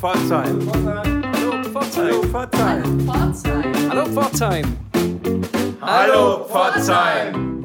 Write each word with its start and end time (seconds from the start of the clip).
Pforzheim. 0.00 0.58
Hallo 0.72 1.62
Pforzheim. 1.62 2.32
Hallo 3.90 4.06
Pforzheim. 4.06 4.64
Hallo 5.82 6.44
Pforzheim. 6.46 7.58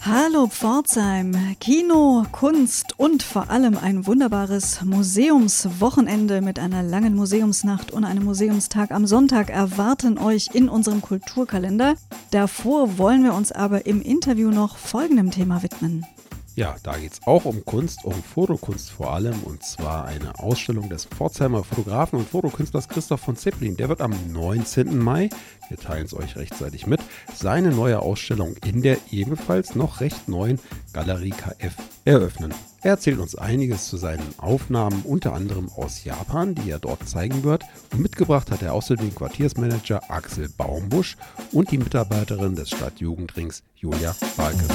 Hallo 0.00 0.46
Pforzheim. 0.46 1.56
Kino, 1.60 2.24
Kunst 2.32 2.98
und 2.98 3.22
vor 3.22 3.50
allem 3.50 3.76
ein 3.76 4.06
wunderbares 4.06 4.80
Museumswochenende 4.86 6.40
mit 6.40 6.58
einer 6.58 6.82
langen 6.82 7.14
Museumsnacht 7.14 7.92
und 7.92 8.04
einem 8.04 8.24
Museumstag 8.24 8.90
am 8.90 9.06
Sonntag 9.06 9.50
erwarten 9.50 10.16
euch 10.16 10.48
in 10.54 10.70
unserem 10.70 11.02
Kulturkalender. 11.02 11.94
Davor 12.30 12.96
wollen 12.96 13.22
wir 13.22 13.34
uns 13.34 13.52
aber 13.52 13.84
im 13.84 14.00
Interview 14.00 14.50
noch 14.50 14.78
folgendem 14.78 15.30
Thema 15.30 15.62
widmen. 15.62 16.06
Ja, 16.60 16.76
da 16.82 16.98
geht 16.98 17.14
es 17.14 17.26
auch 17.26 17.46
um 17.46 17.64
Kunst, 17.64 18.04
um 18.04 18.12
Fotokunst 18.12 18.90
vor 18.90 19.14
allem. 19.14 19.44
Und 19.44 19.62
zwar 19.62 20.04
eine 20.04 20.38
Ausstellung 20.40 20.90
des 20.90 21.06
Pforzheimer 21.06 21.64
Fotografen 21.64 22.18
und 22.18 22.28
Fotokünstlers 22.28 22.86
Christoph 22.86 23.22
von 23.22 23.34
Zeppelin. 23.34 23.78
Der 23.78 23.88
wird 23.88 24.02
am 24.02 24.12
19. 24.30 24.98
Mai, 24.98 25.30
wir 25.70 25.78
teilen 25.78 26.04
es 26.04 26.12
euch 26.12 26.36
rechtzeitig 26.36 26.86
mit, 26.86 27.00
seine 27.34 27.70
neue 27.70 28.00
Ausstellung 28.00 28.56
in 28.62 28.82
der 28.82 28.98
ebenfalls 29.10 29.74
noch 29.74 30.02
recht 30.02 30.28
neuen 30.28 30.60
Galerie 30.92 31.30
KF 31.30 31.72
eröffnen. 32.04 32.52
Er 32.82 32.90
erzählt 32.90 33.20
uns 33.20 33.36
einiges 33.36 33.88
zu 33.88 33.96
seinen 33.96 34.34
Aufnahmen, 34.36 35.00
unter 35.04 35.32
anderem 35.32 35.70
aus 35.70 36.04
Japan, 36.04 36.54
die 36.54 36.70
er 36.70 36.78
dort 36.78 37.08
zeigen 37.08 37.42
wird. 37.42 37.64
Und 37.90 38.02
mitgebracht 38.02 38.50
hat 38.50 38.60
er 38.60 38.74
außerdem 38.74 39.08
den 39.08 39.14
Quartiersmanager 39.14 40.10
Axel 40.10 40.50
Baumbusch 40.50 41.16
und 41.52 41.70
die 41.70 41.78
Mitarbeiterin 41.78 42.54
des 42.54 42.68
Stadtjugendrings 42.68 43.62
Julia 43.76 44.14
Balke. 44.36 44.66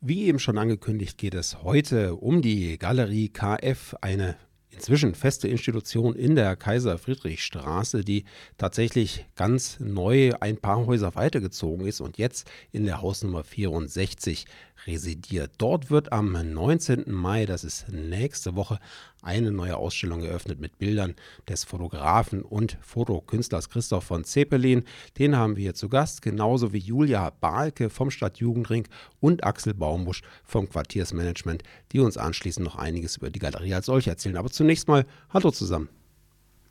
Wie 0.00 0.26
eben 0.26 0.38
schon 0.38 0.56
angekündigt, 0.56 1.18
geht 1.18 1.34
es 1.34 1.62
heute 1.64 2.14
um 2.14 2.40
die 2.40 2.78
Galerie 2.78 3.28
KF, 3.28 3.96
eine 4.00 4.36
inzwischen 4.76 5.14
feste 5.14 5.48
Institution 5.48 6.14
in 6.14 6.36
der 6.36 6.54
Kaiser-Friedrich-Straße, 6.54 8.02
die 8.02 8.24
tatsächlich 8.58 9.26
ganz 9.34 9.80
neu 9.80 10.32
ein 10.38 10.58
paar 10.58 10.86
Häuser 10.86 11.14
weitergezogen 11.14 11.86
ist 11.86 12.00
und 12.00 12.18
jetzt 12.18 12.48
in 12.72 12.84
der 12.84 13.00
Hausnummer 13.00 13.42
64 13.42 14.44
residiert. 14.86 15.52
Dort 15.58 15.90
wird 15.90 16.12
am 16.12 16.32
19. 16.32 17.04
Mai, 17.06 17.46
das 17.46 17.64
ist 17.64 17.88
nächste 17.88 18.54
Woche, 18.54 18.78
eine 19.26 19.50
neue 19.50 19.76
Ausstellung 19.76 20.22
eröffnet 20.22 20.60
mit 20.60 20.78
Bildern 20.78 21.14
des 21.48 21.64
Fotografen 21.64 22.42
und 22.42 22.78
Fotokünstlers 22.80 23.68
Christoph 23.68 24.04
von 24.04 24.24
Zeppelin. 24.24 24.84
Den 25.18 25.36
haben 25.36 25.56
wir 25.56 25.62
hier 25.62 25.74
zu 25.74 25.88
Gast, 25.88 26.22
genauso 26.22 26.72
wie 26.72 26.78
Julia 26.78 27.30
Bahlke 27.30 27.90
vom 27.90 28.10
Stadtjugendring 28.10 28.86
und 29.20 29.44
Axel 29.44 29.74
Baumbusch 29.74 30.22
vom 30.44 30.68
Quartiersmanagement, 30.68 31.64
die 31.92 31.98
uns 31.98 32.16
anschließend 32.16 32.64
noch 32.64 32.76
einiges 32.76 33.16
über 33.16 33.30
die 33.30 33.40
Galerie 33.40 33.74
als 33.74 33.86
solche 33.86 34.10
erzählen. 34.10 34.36
Aber 34.36 34.50
zunächst 34.50 34.88
mal 34.88 35.04
Hallo 35.30 35.50
zusammen. 35.50 35.88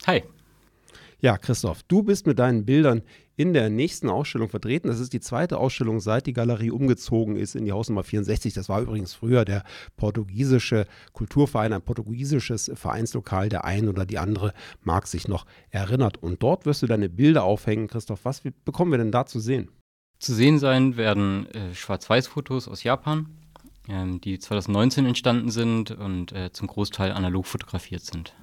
Hi. 0.08 0.24
Ja, 1.20 1.38
Christoph, 1.38 1.84
du 1.84 2.04
bist 2.04 2.28
mit 2.28 2.40
deinen 2.40 2.66
Bildern 2.66 3.02
in 3.36 3.54
der 3.54 3.70
nächsten 3.70 4.10
Ausstellung 4.10 4.50
vertreten. 4.50 4.88
Das 4.88 5.00
ist 5.00 5.14
die 5.14 5.20
zweite 5.20 5.58
Ausstellung, 5.58 6.00
seit 6.00 6.26
die 6.26 6.34
Galerie 6.34 6.72
umgezogen 6.72 7.36
ist 7.36 7.56
in 7.56 7.66
die 7.66 7.72
Hausnummer 7.72 8.04
64. 8.04 8.54
Das 8.54 8.70
war 8.70 8.82
übrigens 8.82 9.14
früher 9.14 9.46
der 9.46 9.64
portugiesische 9.98 10.88
Kulturverein, 11.14 11.74
ein 11.74 11.82
portugiesisches 11.82 12.72
Vereinslokal. 12.76 13.50
Der 13.50 13.66
ein 13.66 13.90
oder 13.90 14.06
die 14.06 14.20
andere 14.20 14.54
mag 14.84 15.08
sich 15.08 15.28
noch 15.28 15.46
erinnert. 15.70 16.22
Und 16.22 16.42
dort 16.42 16.66
wirst 16.66 16.82
du 16.82 16.88
deine 16.88 17.10
Bilder 17.10 17.44
aufhängen. 17.44 17.88
Christoph, 17.88 18.24
was 18.24 18.42
bekommen 18.64 18.92
wir 18.92 18.98
denn 18.98 19.12
da 19.12 19.26
zu 19.26 19.40
sehen? 19.40 19.70
Zu 20.20 20.34
sehen 20.34 20.60
sein 20.60 20.98
werden 20.98 21.48
äh, 21.48 21.74
Schwarz-Weiß-Fotos 21.74 22.68
aus 22.68 22.84
Japan, 22.84 23.28
ähm, 23.90 24.22
die 24.22 24.40
2019 24.40 25.06
entstanden 25.06 25.52
sind 25.52 25.92
und 25.92 26.32
äh, 26.32 26.52
zum 26.52 26.68
Großteil 26.68 27.12
analog 27.12 27.46
fotografiert 27.46 28.02
sind. 28.02 28.34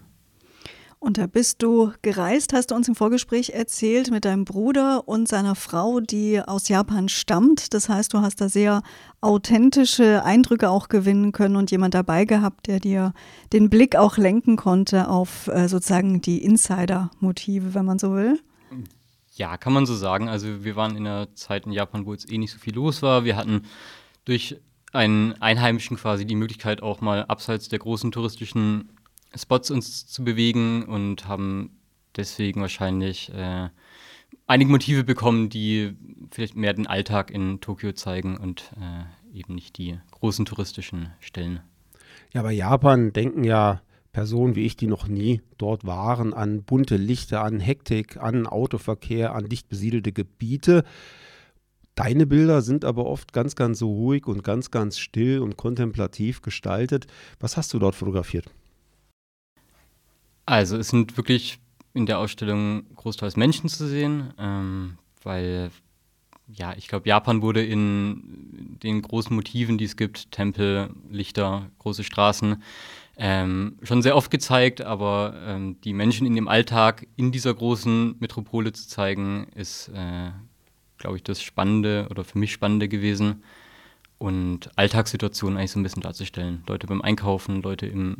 Und 1.02 1.18
da 1.18 1.26
bist 1.26 1.64
du 1.64 1.90
gereist, 2.02 2.52
hast 2.52 2.70
du 2.70 2.76
uns 2.76 2.86
im 2.86 2.94
Vorgespräch 2.94 3.50
erzählt, 3.50 4.12
mit 4.12 4.24
deinem 4.24 4.44
Bruder 4.44 5.08
und 5.08 5.26
seiner 5.26 5.56
Frau, 5.56 5.98
die 5.98 6.40
aus 6.40 6.68
Japan 6.68 7.08
stammt. 7.08 7.74
Das 7.74 7.88
heißt, 7.88 8.14
du 8.14 8.20
hast 8.20 8.40
da 8.40 8.48
sehr 8.48 8.84
authentische 9.20 10.24
Eindrücke 10.24 10.70
auch 10.70 10.86
gewinnen 10.88 11.32
können 11.32 11.56
und 11.56 11.72
jemand 11.72 11.94
dabei 11.94 12.24
gehabt, 12.24 12.68
der 12.68 12.78
dir 12.78 13.14
den 13.52 13.68
Blick 13.68 13.96
auch 13.96 14.16
lenken 14.16 14.54
konnte 14.54 15.08
auf 15.08 15.48
äh, 15.48 15.66
sozusagen 15.66 16.20
die 16.20 16.44
Insider-Motive, 16.44 17.74
wenn 17.74 17.84
man 17.84 17.98
so 17.98 18.14
will. 18.14 18.38
Ja, 19.34 19.56
kann 19.56 19.72
man 19.72 19.86
so 19.86 19.96
sagen. 19.96 20.28
Also 20.28 20.62
wir 20.62 20.76
waren 20.76 20.96
in 20.96 21.04
einer 21.04 21.34
Zeit 21.34 21.66
in 21.66 21.72
Japan, 21.72 22.06
wo 22.06 22.12
jetzt 22.12 22.30
eh 22.30 22.38
nicht 22.38 22.52
so 22.52 22.60
viel 22.60 22.76
los 22.76 23.02
war. 23.02 23.24
Wir 23.24 23.34
hatten 23.34 23.62
durch 24.24 24.56
einen 24.92 25.32
Einheimischen 25.42 25.96
quasi 25.96 26.24
die 26.26 26.36
Möglichkeit, 26.36 26.80
auch 26.80 27.00
mal 27.00 27.24
abseits 27.24 27.68
der 27.68 27.80
großen 27.80 28.12
touristischen 28.12 28.88
Spots 29.34 29.70
uns 29.70 30.06
zu 30.06 30.24
bewegen 30.24 30.84
und 30.84 31.26
haben 31.26 31.70
deswegen 32.16 32.60
wahrscheinlich 32.60 33.32
äh, 33.32 33.68
einige 34.46 34.70
Motive 34.70 35.04
bekommen, 35.04 35.48
die 35.48 35.96
vielleicht 36.30 36.56
mehr 36.56 36.74
den 36.74 36.86
Alltag 36.86 37.30
in 37.30 37.60
Tokio 37.60 37.92
zeigen 37.92 38.36
und 38.36 38.72
äh, 38.80 39.38
eben 39.38 39.54
nicht 39.54 39.78
die 39.78 39.98
großen 40.10 40.44
touristischen 40.44 41.10
Stellen. 41.20 41.60
Ja, 42.32 42.42
bei 42.42 42.52
Japan 42.52 43.12
denken 43.12 43.44
ja 43.44 43.82
Personen 44.12 44.54
wie 44.54 44.66
ich, 44.66 44.76
die 44.76 44.86
noch 44.86 45.08
nie 45.08 45.40
dort 45.56 45.86
waren, 45.86 46.34
an 46.34 46.62
bunte 46.62 46.96
Lichter, 46.96 47.42
an 47.42 47.60
Hektik, 47.60 48.18
an 48.18 48.46
Autoverkehr, 48.46 49.34
an 49.34 49.48
dicht 49.48 49.68
besiedelte 49.68 50.12
Gebiete. 50.12 50.84
Deine 51.94 52.26
Bilder 52.26 52.62
sind 52.62 52.84
aber 52.84 53.06
oft 53.06 53.32
ganz, 53.32 53.56
ganz 53.56 53.78
so 53.78 53.90
ruhig 53.90 54.26
und 54.26 54.44
ganz, 54.44 54.70
ganz 54.70 54.98
still 54.98 55.40
und 55.40 55.56
kontemplativ 55.56 56.42
gestaltet. 56.42 57.06
Was 57.40 57.56
hast 57.56 57.72
du 57.72 57.78
dort 57.78 57.94
fotografiert? 57.94 58.50
Also 60.46 60.76
es 60.76 60.88
sind 60.88 61.16
wirklich 61.16 61.58
in 61.94 62.06
der 62.06 62.18
Ausstellung 62.18 62.84
großteils 62.96 63.36
Menschen 63.36 63.68
zu 63.68 63.86
sehen, 63.86 64.32
ähm, 64.38 64.98
weil 65.22 65.70
ja, 66.54 66.74
ich 66.76 66.88
glaube, 66.88 67.08
Japan 67.08 67.42
wurde 67.42 67.64
in 67.64 68.78
den 68.82 69.00
großen 69.02 69.34
Motiven, 69.34 69.78
die 69.78 69.84
es 69.84 69.96
gibt, 69.96 70.30
Tempel, 70.32 70.90
Lichter, 71.10 71.70
große 71.78 72.04
Straßen, 72.04 72.62
ähm, 73.16 73.78
schon 73.82 74.02
sehr 74.02 74.16
oft 74.16 74.30
gezeigt, 74.30 74.80
aber 74.80 75.34
ähm, 75.46 75.80
die 75.82 75.92
Menschen 75.92 76.26
in 76.26 76.34
dem 76.34 76.48
Alltag 76.48 77.06
in 77.16 77.30
dieser 77.30 77.54
großen 77.54 78.16
Metropole 78.18 78.72
zu 78.72 78.88
zeigen, 78.88 79.46
ist, 79.54 79.88
äh, 79.88 80.30
glaube 80.98 81.16
ich, 81.16 81.22
das 81.22 81.42
Spannende 81.42 82.06
oder 82.10 82.24
für 82.24 82.38
mich 82.38 82.52
Spannende 82.52 82.88
gewesen. 82.88 83.42
Und 84.18 84.70
Alltagssituationen 84.76 85.58
eigentlich 85.58 85.72
so 85.72 85.80
ein 85.80 85.82
bisschen 85.82 86.02
darzustellen. 86.02 86.62
Leute 86.68 86.86
beim 86.86 87.02
Einkaufen, 87.02 87.60
Leute 87.60 87.86
im 87.86 88.18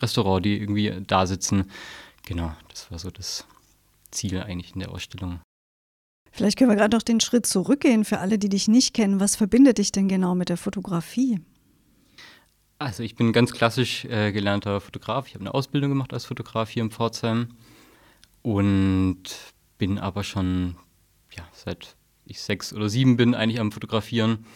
Restaurant, 0.00 0.44
die 0.44 0.58
irgendwie 0.58 1.02
da 1.06 1.26
sitzen. 1.26 1.70
Genau, 2.26 2.52
das 2.68 2.90
war 2.90 2.98
so 2.98 3.10
das 3.10 3.46
Ziel 4.10 4.40
eigentlich 4.40 4.74
in 4.74 4.80
der 4.80 4.90
Ausstellung. 4.90 5.40
Vielleicht 6.32 6.58
können 6.58 6.70
wir 6.70 6.76
gerade 6.76 6.96
noch 6.96 7.02
den 7.02 7.20
Schritt 7.20 7.46
zurückgehen 7.46 8.04
für 8.04 8.18
alle, 8.18 8.38
die 8.38 8.48
dich 8.48 8.68
nicht 8.68 8.94
kennen. 8.94 9.20
Was 9.20 9.36
verbindet 9.36 9.78
dich 9.78 9.92
denn 9.92 10.08
genau 10.08 10.34
mit 10.34 10.48
der 10.48 10.56
Fotografie? 10.56 11.40
Also 12.78 13.02
ich 13.02 13.16
bin 13.16 13.32
ganz 13.32 13.52
klassisch 13.52 14.04
äh, 14.06 14.32
gelernter 14.32 14.80
Fotograf. 14.80 15.26
Ich 15.26 15.34
habe 15.34 15.42
eine 15.42 15.54
Ausbildung 15.54 15.90
gemacht 15.90 16.12
als 16.12 16.24
Fotograf 16.24 16.70
hier 16.70 16.82
in 16.82 16.90
Pforzheim 16.90 17.48
und 18.42 19.22
bin 19.76 19.98
aber 19.98 20.24
schon 20.24 20.76
ja, 21.32 21.46
seit 21.52 21.96
ich 22.24 22.40
sechs 22.40 22.72
oder 22.72 22.88
sieben 22.88 23.16
bin 23.16 23.34
eigentlich 23.34 23.60
am 23.60 23.72
Fotografieren. 23.72 24.46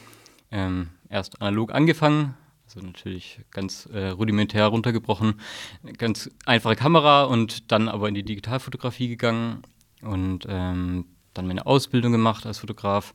Ähm, 0.51 0.91
erst 1.09 1.41
analog 1.43 1.73
angefangen, 1.73 2.35
also 2.75 2.87
natürlich 2.87 3.41
ganz 3.51 3.87
äh, 3.87 4.09
rudimentär 4.09 4.67
runtergebrochen. 4.67 5.35
Ganz 5.99 6.31
einfache 6.45 6.77
Kamera 6.77 7.25
und 7.25 7.71
dann 7.71 7.89
aber 7.89 8.09
in 8.09 8.15
die 8.15 8.25
Digitalfotografie 8.25 9.09
gegangen 9.09 9.63
und 10.03 10.47
ähm, 10.49 11.07
dann 11.35 11.47
meine 11.47 11.67
Ausbildung 11.67 12.13
gemacht 12.13 12.47
als 12.47 12.59
Fotograf. 12.59 13.15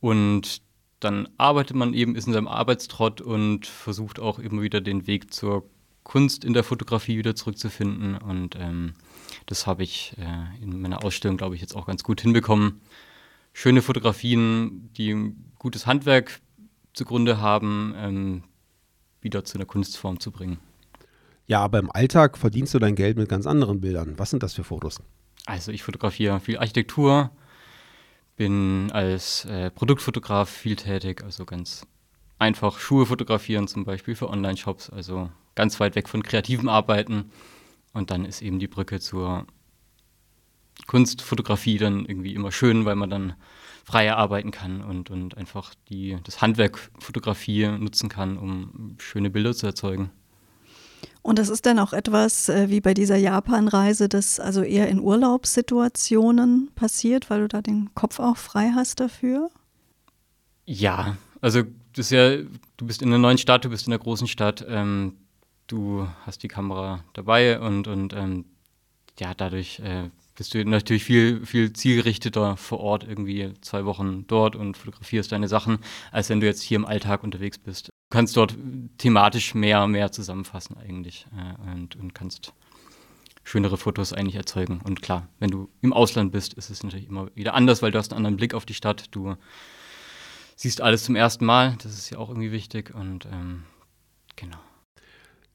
Und 0.00 0.62
dann 1.00 1.28
arbeitet 1.36 1.76
man 1.76 1.94
eben, 1.94 2.16
ist 2.16 2.26
in 2.26 2.32
seinem 2.32 2.48
Arbeitstrott 2.48 3.20
und 3.20 3.66
versucht 3.66 4.18
auch 4.18 4.38
immer 4.38 4.62
wieder 4.62 4.80
den 4.80 5.06
Weg 5.06 5.32
zur 5.32 5.68
Kunst 6.02 6.44
in 6.44 6.52
der 6.52 6.64
Fotografie 6.64 7.18
wieder 7.18 7.34
zurückzufinden. 7.34 8.16
Und 8.16 8.56
ähm, 8.56 8.94
das 9.46 9.66
habe 9.66 9.82
ich 9.82 10.14
äh, 10.18 10.62
in 10.62 10.80
meiner 10.80 11.04
Ausstellung, 11.04 11.36
glaube 11.36 11.54
ich, 11.54 11.60
jetzt 11.60 11.74
auch 11.74 11.86
ganz 11.86 12.02
gut 12.02 12.20
hinbekommen. 12.20 12.80
Schöne 13.52 13.82
Fotografien, 13.82 14.90
die 14.96 15.34
gutes 15.58 15.86
Handwerk 15.86 16.40
zugrunde 16.92 17.40
haben, 17.40 17.94
ähm, 17.96 18.42
wieder 19.26 19.44
zu 19.44 19.58
einer 19.58 19.66
Kunstform 19.66 20.20
zu 20.20 20.30
bringen. 20.30 20.58
Ja, 21.46 21.60
aber 21.60 21.78
im 21.78 21.90
Alltag 21.90 22.38
verdienst 22.38 22.72
du 22.74 22.78
dein 22.78 22.94
Geld 22.94 23.18
mit 23.18 23.28
ganz 23.28 23.46
anderen 23.46 23.80
Bildern. 23.80 24.14
Was 24.18 24.30
sind 24.30 24.42
das 24.42 24.54
für 24.54 24.64
Fotos? 24.64 25.00
Also 25.44 25.70
ich 25.72 25.82
fotografiere 25.82 26.40
viel 26.40 26.58
Architektur, 26.58 27.30
bin 28.36 28.90
als 28.92 29.44
äh, 29.44 29.70
Produktfotograf 29.70 30.48
viel 30.48 30.76
tätig, 30.76 31.22
also 31.22 31.44
ganz 31.44 31.86
einfach 32.38 32.78
Schuhe 32.78 33.06
fotografieren 33.06 33.68
zum 33.68 33.84
Beispiel 33.84 34.14
für 34.14 34.28
Online-Shops, 34.28 34.90
also 34.90 35.30
ganz 35.54 35.78
weit 35.80 35.94
weg 35.94 36.08
von 36.08 36.22
kreativem 36.22 36.68
Arbeiten. 36.68 37.30
Und 37.92 38.10
dann 38.10 38.24
ist 38.24 38.42
eben 38.42 38.58
die 38.58 38.68
Brücke 38.68 39.00
zur 39.00 39.46
Kunstfotografie 40.86 41.78
dann 41.78 42.04
irgendwie 42.04 42.34
immer 42.34 42.52
schön, 42.52 42.84
weil 42.84 42.96
man 42.96 43.10
dann 43.10 43.34
freier 43.86 44.16
arbeiten 44.16 44.50
kann 44.50 44.82
und, 44.82 45.10
und 45.10 45.36
einfach 45.36 45.72
die, 45.88 46.18
das 46.24 46.42
Handwerk 46.42 46.90
Fotografie 46.98 47.68
nutzen 47.68 48.08
kann, 48.08 48.36
um 48.36 48.96
schöne 48.98 49.30
Bilder 49.30 49.54
zu 49.54 49.64
erzeugen. 49.64 50.10
Und 51.22 51.38
das 51.38 51.48
ist 51.48 51.66
dann 51.66 51.78
auch 51.78 51.92
etwas 51.92 52.48
äh, 52.48 52.68
wie 52.68 52.80
bei 52.80 52.94
dieser 52.94 53.16
Japan-Reise, 53.16 54.08
das 54.08 54.40
also 54.40 54.62
eher 54.62 54.88
in 54.88 54.98
Urlaubssituationen 54.98 56.72
passiert, 56.74 57.30
weil 57.30 57.42
du 57.42 57.48
da 57.48 57.62
den 57.62 57.94
Kopf 57.94 58.18
auch 58.18 58.36
frei 58.36 58.72
hast 58.74 58.98
dafür? 58.98 59.50
Ja, 60.64 61.16
also 61.40 61.62
das 61.94 62.06
ist 62.06 62.10
ja, 62.10 62.38
du 62.76 62.86
bist 62.86 63.02
in 63.02 63.08
einer 63.08 63.18
neuen 63.18 63.38
Stadt, 63.38 63.64
du 63.64 63.70
bist 63.70 63.86
in 63.86 63.92
einer 63.92 64.02
großen 64.02 64.26
Stadt, 64.26 64.66
ähm, 64.68 65.14
du 65.68 66.08
hast 66.24 66.42
die 66.42 66.48
Kamera 66.48 67.04
dabei 67.12 67.60
und, 67.60 67.86
und 67.86 68.14
ähm, 68.14 68.46
ja, 69.20 69.32
dadurch 69.32 69.78
äh, 69.78 70.10
bist 70.36 70.54
du 70.54 70.64
natürlich 70.64 71.04
viel, 71.04 71.44
viel 71.44 71.72
zielgerichteter 71.72 72.56
vor 72.56 72.80
Ort, 72.80 73.04
irgendwie 73.04 73.52
zwei 73.60 73.84
Wochen 73.84 74.26
dort 74.26 74.54
und 74.54 74.76
fotografierst 74.76 75.32
deine 75.32 75.48
Sachen, 75.48 75.78
als 76.12 76.28
wenn 76.28 76.40
du 76.40 76.46
jetzt 76.46 76.62
hier 76.62 76.76
im 76.76 76.84
Alltag 76.84 77.24
unterwegs 77.24 77.58
bist. 77.58 77.88
Du 77.88 77.92
kannst 78.10 78.36
dort 78.36 78.56
thematisch 78.98 79.54
mehr, 79.54 79.86
mehr 79.86 80.12
zusammenfassen 80.12 80.76
eigentlich 80.76 81.26
äh, 81.36 81.70
und, 81.72 81.96
und 81.96 82.14
kannst 82.14 82.52
schönere 83.42 83.78
Fotos 83.78 84.12
eigentlich 84.12 84.36
erzeugen. 84.36 84.80
Und 84.84 85.02
klar, 85.02 85.28
wenn 85.38 85.50
du 85.50 85.68
im 85.80 85.92
Ausland 85.92 86.32
bist, 86.32 86.54
ist 86.54 86.70
es 86.70 86.82
natürlich 86.82 87.08
immer 87.08 87.34
wieder 87.34 87.54
anders, 87.54 87.80
weil 87.82 87.92
du 87.92 87.98
hast 87.98 88.12
einen 88.12 88.18
anderen 88.18 88.36
Blick 88.36 88.54
auf 88.54 88.66
die 88.66 88.74
Stadt. 88.74 89.06
Du 89.12 89.36
siehst 90.56 90.80
alles 90.80 91.04
zum 91.04 91.16
ersten 91.16 91.44
Mal. 91.44 91.76
Das 91.82 91.92
ist 91.92 92.10
ja 92.10 92.18
auch 92.18 92.28
irgendwie 92.28 92.52
wichtig. 92.52 92.94
Und 92.94 93.26
ähm, 93.26 93.64
genau. 94.34 94.58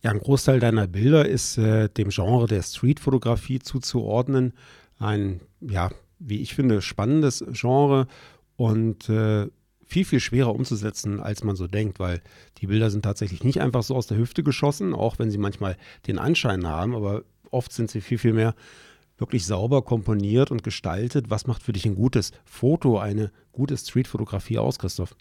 Ja, 0.03 0.11
ein 0.11 0.19
Großteil 0.19 0.59
deiner 0.59 0.87
Bilder 0.87 1.27
ist 1.27 1.57
äh, 1.57 1.87
dem 1.89 2.09
Genre 2.09 2.47
der 2.47 2.63
Streetfotografie 2.63 3.59
zuzuordnen. 3.59 4.53
Ein, 4.97 5.41
ja, 5.59 5.91
wie 6.17 6.41
ich 6.41 6.55
finde, 6.55 6.81
spannendes 6.81 7.43
Genre 7.51 8.07
und 8.55 9.09
äh, 9.09 9.47
viel, 9.85 10.05
viel 10.05 10.19
schwerer 10.19 10.55
umzusetzen, 10.55 11.19
als 11.19 11.43
man 11.43 11.55
so 11.55 11.67
denkt, 11.67 11.99
weil 11.99 12.21
die 12.59 12.67
Bilder 12.67 12.89
sind 12.89 13.03
tatsächlich 13.03 13.43
nicht 13.43 13.61
einfach 13.61 13.83
so 13.83 13.95
aus 13.95 14.07
der 14.07 14.17
Hüfte 14.17 14.41
geschossen, 14.41 14.93
auch 14.93 15.19
wenn 15.19 15.29
sie 15.29 15.37
manchmal 15.37 15.77
den 16.07 16.17
Anschein 16.17 16.65
haben, 16.65 16.95
aber 16.95 17.23
oft 17.51 17.71
sind 17.71 17.91
sie 17.91 18.01
viel, 18.01 18.17
viel 18.17 18.33
mehr 18.33 18.55
wirklich 19.17 19.45
sauber 19.45 19.83
komponiert 19.83 20.49
und 20.49 20.63
gestaltet. 20.63 21.29
Was 21.29 21.45
macht 21.45 21.61
für 21.61 21.73
dich 21.73 21.85
ein 21.85 21.95
gutes 21.95 22.31
Foto, 22.43 22.97
eine 22.97 23.31
gute 23.51 23.77
Streetfotografie 23.77 24.57
aus, 24.57 24.79
Christoph? 24.79 25.15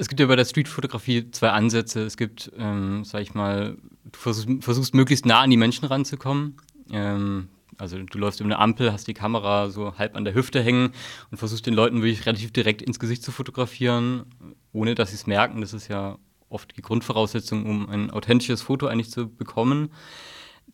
Es 0.00 0.08
gibt 0.08 0.18
ja 0.18 0.24
bei 0.24 0.36
der 0.36 0.46
Streetfotografie 0.46 1.30
zwei 1.30 1.50
Ansätze. 1.50 2.00
Es 2.00 2.16
gibt, 2.16 2.50
ähm, 2.56 3.04
sag 3.04 3.20
ich 3.20 3.34
mal, 3.34 3.76
du 4.10 4.18
versuchst, 4.18 4.64
versuchst, 4.64 4.94
möglichst 4.94 5.26
nah 5.26 5.40
an 5.40 5.50
die 5.50 5.58
Menschen 5.58 5.84
ranzukommen. 5.84 6.56
Ähm, 6.90 7.48
also 7.76 7.98
du 8.02 8.18
läufst 8.18 8.40
über 8.40 8.46
eine 8.46 8.58
Ampel, 8.58 8.94
hast 8.94 9.08
die 9.08 9.14
Kamera 9.14 9.68
so 9.68 9.98
halb 9.98 10.16
an 10.16 10.24
der 10.24 10.32
Hüfte 10.32 10.62
hängen 10.62 10.92
und 11.30 11.36
versuchst 11.36 11.66
den 11.66 11.74
Leuten 11.74 11.96
wirklich 12.00 12.24
relativ 12.24 12.50
direkt 12.50 12.80
ins 12.80 12.98
Gesicht 12.98 13.22
zu 13.22 13.30
fotografieren, 13.30 14.24
ohne 14.72 14.94
dass 14.94 15.10
sie 15.10 15.16
es 15.16 15.26
merken. 15.26 15.60
Das 15.60 15.74
ist 15.74 15.88
ja 15.88 16.16
oft 16.48 16.74
die 16.78 16.82
Grundvoraussetzung, 16.82 17.66
um 17.66 17.86
ein 17.90 18.10
authentisches 18.10 18.62
Foto 18.62 18.86
eigentlich 18.86 19.10
zu 19.10 19.28
bekommen. 19.28 19.90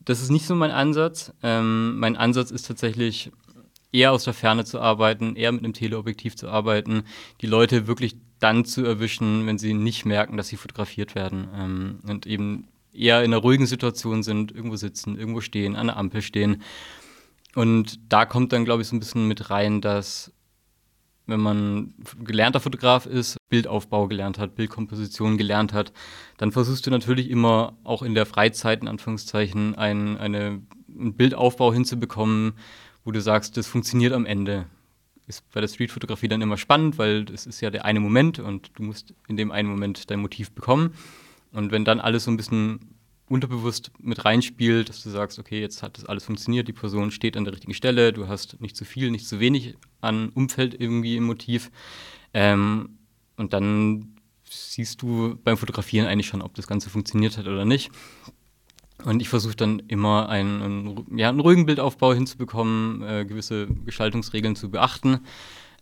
Das 0.05 0.23
ist 0.23 0.31
nicht 0.31 0.46
so 0.46 0.55
mein 0.55 0.70
Ansatz. 0.70 1.32
Ähm, 1.43 1.99
mein 1.99 2.17
Ansatz 2.17 2.52
ist 2.52 2.69
tatsächlich 2.69 3.32
eher 3.90 4.12
aus 4.12 4.23
der 4.23 4.34
Ferne 4.34 4.64
zu 4.64 4.81
arbeiten, 4.81 5.34
eher 5.34 5.50
mit 5.50 5.64
einem 5.64 5.73
Teleobjektiv 5.73 6.37
zu 6.37 6.49
arbeiten, 6.49 7.02
die 7.40 7.46
Leute 7.46 7.88
wirklich 7.88 8.14
dann 8.38 8.65
zu 8.65 8.85
erwischen, 8.85 9.47
wenn 9.47 9.59
sie 9.59 9.75
nicht 9.75 10.05
merken, 10.05 10.37
dass 10.37 10.49
sie 10.49 10.56
fotografiert 10.56 11.15
werden 11.15 11.49
ähm, 11.55 11.99
und 12.06 12.27
eben 12.27 12.69
eher 12.93 13.23
in 13.23 13.33
einer 13.33 13.43
ruhigen 13.43 13.67
Situation 13.67 14.23
sind, 14.23 14.53
irgendwo 14.53 14.77
sitzen, 14.77 15.19
irgendwo 15.19 15.41
stehen, 15.41 15.77
an 15.77 15.88
der 15.88 15.97
Ampel 15.97 16.23
stehen. 16.23 16.62
Und 17.55 17.99
da 18.12 18.27
kommt 18.27 18.53
dann, 18.53 18.65
glaube 18.65 18.83
ich, 18.83 18.88
so 18.88 18.97
ein 18.97 19.00
bisschen 19.00 19.29
mit 19.29 19.50
rein, 19.50 19.81
dass 19.81 20.33
wenn 21.27 21.41
man 21.41 21.94
gelernter 22.23 22.61
Fotograf 22.61 23.06
ist, 23.06 23.37
Bildaufbau 23.49 24.06
gelernt 24.06 24.38
hat, 24.38 24.55
Bildkomposition 24.55 25.37
gelernt 25.37 25.73
hat, 25.73 25.93
dann 26.37 26.53
versuchst 26.53 26.87
du 26.87 26.91
natürlich 26.91 27.31
immer 27.31 27.77
auch 27.83 28.03
in 28.03 28.15
der 28.15 28.27
Freizeit, 28.27 28.83
in 28.83 28.88
Anführungszeichen, 28.88 29.75
ein, 29.75 30.19
eine, 30.19 30.62
einen 30.88 31.15
Bildaufbau 31.15 31.73
hinzubekommen, 31.73 32.53
wo 33.05 33.11
du 33.11 33.21
sagst, 33.21 33.56
das 33.56 33.67
funktioniert 33.67 34.12
am 34.12 34.27
Ende 34.27 34.67
ist 35.26 35.49
bei 35.50 35.61
der 35.61 35.69
Streetfotografie 35.69 36.28
dann 36.28 36.43
immer 36.43 36.56
spannend, 36.56 36.99
weil 36.99 37.25
das 37.25 37.46
ist 37.46 37.61
ja 37.61 37.70
der 37.70 37.84
eine 37.84 38.00
Moment 38.00 38.38
und 38.38 38.70
du 38.75 38.82
musst 38.82 39.14
in 39.28 39.37
dem 39.37 39.50
einen 39.50 39.69
Moment 39.69 40.11
dein 40.11 40.20
Motiv 40.20 40.52
bekommen. 40.52 40.94
Und 41.52 41.73
wenn 41.73 41.84
dann 41.84 42.00
alles 42.00 42.25
so 42.25 42.31
ein 42.31 42.37
bisschen 42.37 42.96
unterbewusst 43.28 43.90
mit 43.99 44.25
reinspielt, 44.25 44.88
dass 44.88 45.02
du 45.02 45.11
sagst, 45.11 45.38
okay, 45.38 45.61
jetzt 45.61 45.82
hat 45.82 45.99
das 45.99 46.05
alles 46.05 46.25
funktioniert, 46.25 46.69
die 46.69 46.73
Person 46.73 47.11
steht 47.11 47.37
an 47.37 47.44
der 47.44 47.55
richtigen 47.55 47.75
Stelle, 47.75 48.12
du 48.12 48.28
hast 48.28 48.61
nicht 48.61 48.76
zu 48.76 48.84
viel, 48.84 49.11
nicht 49.11 49.26
zu 49.26 49.40
wenig 49.40 49.76
an 50.00 50.28
Umfeld 50.31 50.81
irgendwie 50.81 51.17
im 51.17 51.25
Motiv. 51.25 51.70
Ähm, 52.32 52.99
und 53.37 53.52
dann 53.52 54.17
siehst 54.49 55.02
du 55.02 55.37
beim 55.43 55.56
Fotografieren 55.56 56.06
eigentlich 56.06 56.28
schon, 56.28 56.43
ob 56.43 56.55
das 56.55 56.69
Ganze 56.69 56.88
funktioniert 56.88 57.37
hat 57.37 57.46
oder 57.46 57.64
nicht. 57.64 57.90
Und 59.04 59.20
ich 59.20 59.28
versuche 59.28 59.56
dann 59.56 59.81
immer 59.81 60.28
einen, 60.28 60.62
einen, 60.62 61.19
ja, 61.19 61.28
einen, 61.28 61.40
ruhigen 61.40 61.66
Bildaufbau 61.66 62.14
hinzubekommen, 62.14 63.02
äh, 63.02 63.25
gewisse 63.26 63.66
Gestaltungsregeln 63.84 64.56
zu 64.56 64.70
beachten. 64.70 65.20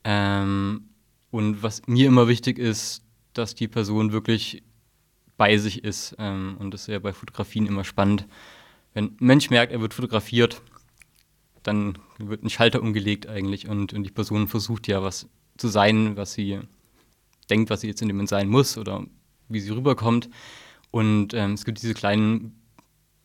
Ähm, 0.03 0.89
und 1.31 1.63
was 1.63 1.83
mir 1.87 2.07
immer 2.07 2.29
wichtig 2.29 2.59
ist, 2.59 3.03
dass 3.33 3.55
die 3.55 3.69
Person 3.69 4.13
wirklich 4.13 4.63
bei 5.37 5.57
sich 5.59 5.85
ist. 5.85 6.15
Ähm, 6.19 6.57
und 6.59 6.73
das 6.73 6.83
ist 6.83 6.87
ja 6.89 6.99
bei 6.99 7.13
Fotografien 7.13 7.67
immer 7.67 7.85
spannend. 7.85 8.27
Wenn 8.93 9.07
ein 9.07 9.17
Mensch 9.21 9.51
merkt, 9.51 9.73
er 9.73 9.81
wird 9.81 9.95
fotografiert, 9.95 10.63
dann 11.63 11.99
wird 12.19 12.45
ein 12.45 12.51
Schalter 12.51 12.83
umgelegt 12.83 13.27
eigentlich 13.27 13.69
und, 13.69 13.93
und 13.93 14.05
die 14.05 14.11
Person 14.11 14.49
versucht 14.49 14.87
ja 14.87 15.03
was 15.03 15.29
zu 15.57 15.69
sein, 15.69 16.17
was 16.17 16.35
sie 16.35 16.61
denkt, 17.51 17.71
was 17.71 17.81
sie 17.81 17.89
jetzt 17.89 18.03
in 18.03 18.09
dem 18.09 18.17
Moment 18.17 18.29
sein 18.29 18.49
muss 18.49 18.79
oder 18.79 19.05
wie 19.49 19.61
sie 19.61 19.71
rüberkommt. 19.71 20.29
Und 20.91 21.35
ähm, 21.35 21.53
es 21.53 21.65
gibt 21.65 21.83
diese 21.83 21.95
kleinen 21.95 22.61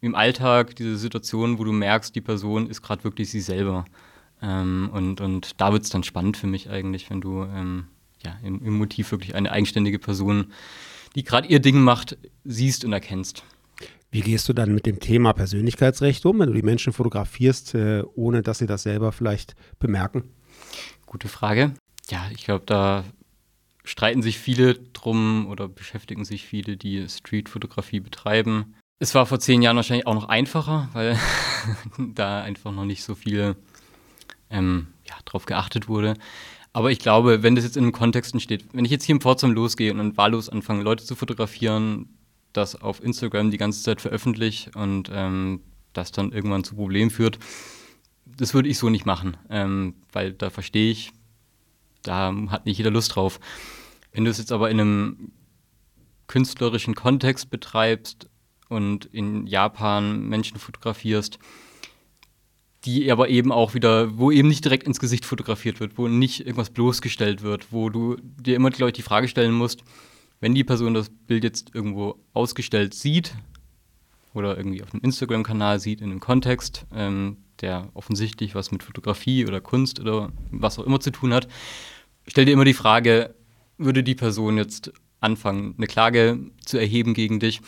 im 0.01 0.15
Alltag 0.15 0.75
diese 0.75 0.97
Situation, 0.97 1.59
wo 1.59 1.63
du 1.63 1.71
merkst, 1.71 2.15
die 2.15 2.21
Person 2.21 2.69
ist 2.69 2.81
gerade 2.81 3.03
wirklich 3.03 3.29
sie 3.29 3.41
selber. 3.41 3.85
Ähm, 4.41 4.89
und, 4.93 5.21
und 5.21 5.59
da 5.59 5.73
wird 5.73 5.83
es 5.83 5.89
dann 5.89 6.03
spannend 6.03 6.37
für 6.37 6.47
mich 6.47 6.69
eigentlich, 6.69 7.09
wenn 7.09 7.21
du 7.21 7.43
ähm, 7.43 7.87
ja, 8.23 8.37
im, 8.43 8.63
im, 8.63 8.77
Motiv 8.77 9.11
wirklich 9.11 9.35
eine 9.35 9.51
eigenständige 9.51 9.99
Person, 9.99 10.53
die 11.15 11.23
gerade 11.23 11.47
ihr 11.47 11.59
Ding 11.59 11.81
macht, 11.81 12.17
siehst 12.43 12.85
und 12.85 12.93
erkennst. 12.93 13.43
Wie 14.11 14.21
gehst 14.21 14.49
du 14.49 14.53
dann 14.53 14.73
mit 14.73 14.85
dem 14.85 14.99
Thema 14.99 15.33
Persönlichkeitsrecht 15.33 16.25
um, 16.25 16.39
wenn 16.39 16.47
du 16.47 16.55
die 16.55 16.63
Menschen 16.63 16.93
fotografierst, 16.93 17.75
äh, 17.75 18.03
ohne 18.15 18.41
dass 18.41 18.59
sie 18.59 18.65
das 18.65 18.83
selber 18.83 19.11
vielleicht 19.11 19.55
bemerken? 19.77 20.23
Gute 21.05 21.27
Frage. 21.27 21.73
Ja, 22.09 22.27
ich 22.33 22.43
glaube, 22.45 22.65
da 22.65 23.03
streiten 23.83 24.21
sich 24.21 24.39
viele 24.39 24.75
drum 24.75 25.47
oder 25.47 25.67
beschäftigen 25.67 26.25
sich 26.25 26.45
viele, 26.45 26.77
die 26.77 27.07
Streetfotografie 27.07 27.99
betreiben. 27.99 28.75
Es 29.01 29.15
war 29.15 29.25
vor 29.25 29.39
zehn 29.39 29.61
Jahren 29.61 29.77
wahrscheinlich 29.77 30.07
auch 30.07 30.13
noch 30.13 30.27
einfacher, 30.27 30.89
weil 30.91 31.17
da 31.97 32.41
einfach 32.41 32.73
noch 32.73 32.83
nicht 32.83 33.01
so 33.03 33.15
viel 33.15 33.55
ähm, 34.49 34.87
ja, 35.07 35.15
drauf 35.23 35.45
geachtet 35.45 35.87
wurde. 35.87 36.15
Aber 36.73 36.91
ich 36.91 36.99
glaube, 36.99 37.41
wenn 37.41 37.55
das 37.55 37.63
jetzt 37.63 37.77
in 37.77 37.83
einem 37.83 37.93
Kontext 37.93 38.33
entsteht, 38.33 38.65
wenn 38.73 38.83
ich 38.83 38.91
jetzt 38.91 39.05
hier 39.05 39.15
im 39.15 39.21
Pforzheim 39.21 39.53
losgehe 39.53 39.93
und 39.93 40.17
wahllos 40.17 40.49
anfange, 40.49 40.83
Leute 40.83 41.05
zu 41.05 41.15
fotografieren, 41.15 42.09
das 42.51 42.75
auf 42.75 43.01
Instagram 43.01 43.51
die 43.51 43.57
ganze 43.57 43.81
Zeit 43.81 44.01
veröffentliche 44.01 44.71
und 44.71 45.09
ähm, 45.13 45.61
das 45.93 46.11
dann 46.11 46.33
irgendwann 46.33 46.65
zu 46.65 46.75
Problemen 46.75 47.09
führt, 47.09 47.39
das 48.25 48.53
würde 48.53 48.67
ich 48.67 48.77
so 48.77 48.89
nicht 48.89 49.05
machen, 49.05 49.37
ähm, 49.49 49.95
weil 50.11 50.33
da 50.33 50.49
verstehe 50.49 50.91
ich, 50.91 51.11
da 52.03 52.33
hat 52.49 52.65
nicht 52.65 52.77
jeder 52.77 52.91
Lust 52.91 53.15
drauf. 53.15 53.39
Wenn 54.11 54.25
du 54.25 54.31
es 54.31 54.37
jetzt 54.37 54.51
aber 54.51 54.69
in 54.69 54.79
einem 54.79 55.31
künstlerischen 56.27 56.95
Kontext 56.95 57.49
betreibst 57.49 58.28
und 58.69 59.05
in 59.05 59.45
Japan 59.45 60.27
Menschen 60.29 60.57
fotografierst, 60.57 61.39
die 62.85 63.11
aber 63.11 63.27
eben 63.27 63.51
auch 63.51 63.73
wieder, 63.73 64.17
wo 64.17 64.31
eben 64.31 64.47
nicht 64.47 64.63
direkt 64.63 64.87
ins 64.87 64.99
Gesicht 64.99 65.25
fotografiert 65.25 65.81
wird, 65.81 65.97
wo 65.97 66.07
nicht 66.07 66.41
irgendwas 66.41 66.69
bloßgestellt 66.69 67.41
wird, 67.41 67.73
wo 67.73 67.89
du 67.89 68.15
dir 68.21 68.55
immer 68.55 68.69
die 68.69 68.79
Leute 68.79 68.97
die 68.97 69.01
Frage 69.01 69.27
stellen 69.27 69.51
musst, 69.51 69.83
wenn 70.39 70.55
die 70.55 70.63
Person 70.63 70.93
das 70.93 71.09
Bild 71.09 71.43
jetzt 71.43 71.75
irgendwo 71.75 72.15
ausgestellt 72.31 72.93
sieht 72.93 73.33
oder 74.33 74.55
irgendwie 74.55 74.81
auf 74.81 74.93
einem 74.93 75.03
Instagram-Kanal 75.03 75.79
sieht 75.79 75.99
in 75.99 76.11
einem 76.11 76.21
Kontext, 76.21 76.85
ähm, 76.93 77.37
der 77.59 77.89
offensichtlich 77.93 78.55
was 78.55 78.71
mit 78.71 78.83
Fotografie 78.83 79.45
oder 79.45 79.59
Kunst 79.59 79.99
oder 79.99 80.31
was 80.51 80.79
auch 80.79 80.85
immer 80.85 81.01
zu 81.01 81.11
tun 81.11 81.33
hat, 81.33 81.49
stell 82.27 82.45
dir 82.45 82.53
immer 82.53 82.65
die 82.65 82.73
Frage, 82.73 83.35
würde 83.77 84.03
die 84.03 84.15
Person 84.15 84.57
jetzt 84.57 84.93
anfangen, 85.19 85.75
eine 85.77 85.87
Klage 85.87 86.39
zu 86.63 86.77
erheben 86.77 87.13
gegen 87.13 87.41
dich 87.41 87.59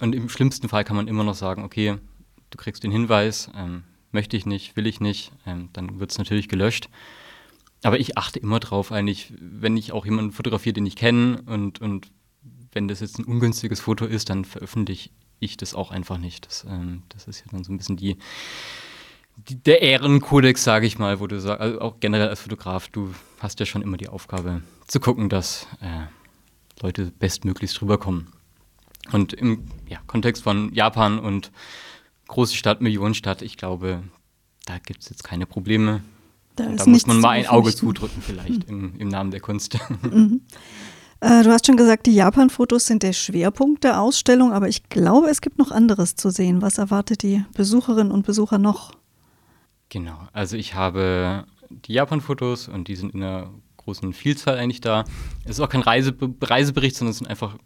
und 0.00 0.14
im 0.14 0.28
schlimmsten 0.28 0.68
Fall 0.68 0.84
kann 0.84 0.96
man 0.96 1.08
immer 1.08 1.24
noch 1.24 1.34
sagen, 1.34 1.62
okay, 1.62 1.96
du 2.50 2.58
kriegst 2.58 2.82
den 2.82 2.90
Hinweis, 2.90 3.50
ähm, 3.54 3.84
möchte 4.12 4.36
ich 4.36 4.46
nicht, 4.46 4.76
will 4.76 4.86
ich 4.86 5.00
nicht, 5.00 5.32
ähm, 5.46 5.68
dann 5.72 6.00
wird 6.00 6.10
es 6.10 6.18
natürlich 6.18 6.48
gelöscht. 6.48 6.88
Aber 7.82 7.98
ich 7.98 8.18
achte 8.18 8.38
immer 8.38 8.60
drauf, 8.60 8.92
eigentlich, 8.92 9.32
wenn 9.38 9.76
ich 9.76 9.92
auch 9.92 10.04
jemanden 10.04 10.32
fotografiere, 10.32 10.74
den 10.74 10.86
ich 10.86 10.96
kenne 10.96 11.42
und, 11.46 11.80
und 11.80 12.08
wenn 12.72 12.88
das 12.88 13.00
jetzt 13.00 13.18
ein 13.18 13.24
ungünstiges 13.24 13.80
Foto 13.80 14.04
ist, 14.04 14.30
dann 14.30 14.44
veröffentliche 14.44 15.10
ich 15.38 15.56
das 15.56 15.74
auch 15.74 15.90
einfach 15.90 16.18
nicht. 16.18 16.46
Das, 16.46 16.64
ähm, 16.68 17.02
das 17.08 17.26
ist 17.26 17.40
ja 17.40 17.46
dann 17.50 17.64
so 17.64 17.72
ein 17.72 17.78
bisschen 17.78 17.96
die, 17.96 18.18
die, 19.36 19.56
der 19.56 19.80
Ehrenkodex, 19.82 20.62
sage 20.62 20.86
ich 20.86 20.98
mal, 20.98 21.18
wo 21.20 21.26
du 21.26 21.40
sagst, 21.40 21.60
also 21.60 21.80
auch 21.80 22.00
generell 22.00 22.28
als 22.28 22.40
Fotograf, 22.40 22.88
du 22.88 23.14
hast 23.38 23.58
ja 23.58 23.66
schon 23.66 23.82
immer 23.82 23.96
die 23.96 24.08
Aufgabe 24.08 24.62
zu 24.86 25.00
gucken, 25.00 25.28
dass 25.28 25.66
äh, 25.80 26.06
Leute 26.82 27.10
bestmöglichst 27.18 27.80
rüberkommen. 27.80 28.28
Und 29.12 29.32
im 29.32 29.64
ja, 29.90 29.98
Kontext 30.06 30.42
von 30.42 30.72
Japan 30.72 31.18
und 31.18 31.50
große 32.28 32.54
Stadt, 32.54 32.80
Millionenstadt, 32.80 33.42
ich 33.42 33.56
glaube, 33.56 34.04
da 34.64 34.78
gibt 34.78 35.02
es 35.02 35.10
jetzt 35.10 35.24
keine 35.24 35.46
Probleme. 35.46 36.02
Da, 36.54 36.66
da 36.66 36.86
muss 36.86 37.06
man 37.06 37.20
mal 37.20 37.30
ein 37.30 37.46
Auge 37.48 37.74
zudrücken, 37.74 38.22
vielleicht 38.22 38.64
im, 38.68 38.94
im, 38.98 39.08
Namen 39.08 39.32
der 39.32 39.40
Kunst. 39.40 39.78
Mhm. 40.02 40.42
Äh, 41.20 41.42
du 41.42 41.50
hast 41.50 41.66
schon 41.66 41.76
gesagt, 41.76 42.06
die 42.06 42.14
Japan-Fotos 42.14 42.86
sind 42.86 43.02
der 43.02 43.12
Schwerpunkt 43.12 43.82
der 43.82 44.00
Ausstellung, 44.00 44.52
aber 44.52 44.68
ich 44.68 44.88
glaube, 44.88 45.28
es 45.28 45.40
gibt 45.40 45.58
noch 45.58 45.72
anderes 45.72 46.14
zu 46.14 46.30
sehen. 46.30 46.62
Was 46.62 46.78
erwartet 46.78 47.22
die 47.22 47.44
Besucherinnen 47.54 48.12
und 48.12 48.24
Besucher 48.24 48.58
noch? 48.58 48.92
Genau, 49.88 50.18
also 50.32 50.56
ich 50.56 50.74
habe 50.74 51.44
die 51.68 51.94
Japan-Fotos 51.94 52.68
und 52.68 52.86
die 52.86 52.94
sind 52.94 53.14
in 53.14 53.22
einer 53.22 53.50
großen 53.90 54.12
Vielzahl 54.12 54.56
eigentlich 54.56 54.80
da. 54.80 55.04
Es 55.44 55.52
ist 55.52 55.60
auch 55.60 55.68
kein 55.68 55.82
Reise 55.82 56.14
Reisebericht, 56.40 56.94
sondern 56.94 57.10
es 57.10 57.18
sind 57.18 57.26
einfach 57.26 57.56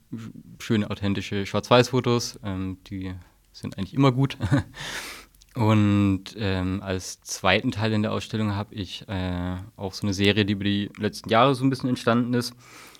schöne, 0.59 0.91
authentische 0.91 1.45
Schwarz-Weiß-Fotos. 1.45 2.41
Ähm, 2.43 2.79
die 2.87 3.13
sind 3.53 3.77
eigentlich 3.77 3.95
immer 3.95 4.11
gut. 4.11 4.39
Und 5.55 6.35
ähm, 6.37 6.83
als 6.83 7.21
zweiten 7.21 7.71
Teil 7.71 7.93
in 7.93 8.03
der 8.03 8.13
Ausstellung 8.13 8.57
habe 8.57 8.75
ich 8.75 9.07
äh, 9.07 9.57
auch 9.77 9.93
so 9.93 10.03
eine 10.03 10.15
Serie, 10.15 10.45
die 10.45 10.55
über 10.55 10.65
die 10.65 10.91
letzten 10.99 11.29
Jahre 11.29 11.55
so 11.55 11.63
ein 11.63 11.71
bisschen 11.71 11.91
entstanden 11.91 12.35
ist, 12.35 12.55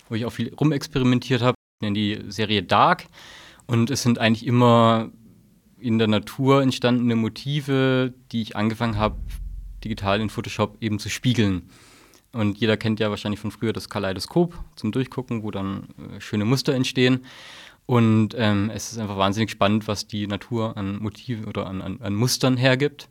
wo 0.09 0.15
ich 0.15 0.25
auch 0.25 0.31
viel 0.31 0.55
rumexperimentiert 0.55 1.43
habe. 1.43 1.57
Ich 1.81 1.87
nenne 1.87 1.95
die 1.95 2.31
Serie 2.31 2.63
Dark. 2.63 3.07
Und 3.67 3.91
es 3.91 4.03
sind 4.03 4.19
eigentlich 4.19 4.47
immer 4.47 5.11
in 5.79 5.99
der 5.99 6.09
Natur 6.09 6.63
entstandene 6.63 7.17
Motive, 7.17 8.13
die 8.31 8.43
ich 8.43 8.55
angefangen 8.55 8.99
habe, 8.99 9.17
digital 9.83 10.21
in 10.21 10.29
Photoshop 10.29 10.77
eben 10.81 10.99
zu 10.99 11.09
spiegeln. 11.09 11.71
Und 12.35 12.59
jeder 12.59 12.77
kennt 12.77 13.01
ja 13.01 13.11
wahrscheinlich 13.11 13.41
von 13.41 13.51
früher 13.51 13.73
das 13.73 13.89
Kaleidoskop 13.89 14.59
zum 14.77 14.93
Durchgucken, 14.93 15.43
wo 15.43 15.51
dann 15.51 15.89
äh, 16.15 16.21
schöne 16.21 16.45
Muster 16.45 16.75
entstehen. 16.75 17.25
Und 17.87 18.35
ähm, 18.37 18.71
es 18.75 18.93
ist 18.93 18.99
einfach 18.99 19.17
wahnsinnig 19.17 19.51
spannend, 19.51 19.87
was 19.89 20.07
die 20.07 20.27
Natur 20.27 20.77
an 20.77 20.99
Motiven 20.99 21.45
oder 21.45 21.67
an, 21.67 21.83
an, 21.83 22.01
an, 22.01 22.15
Mustern 22.15 22.57
hergibt, 22.57 23.09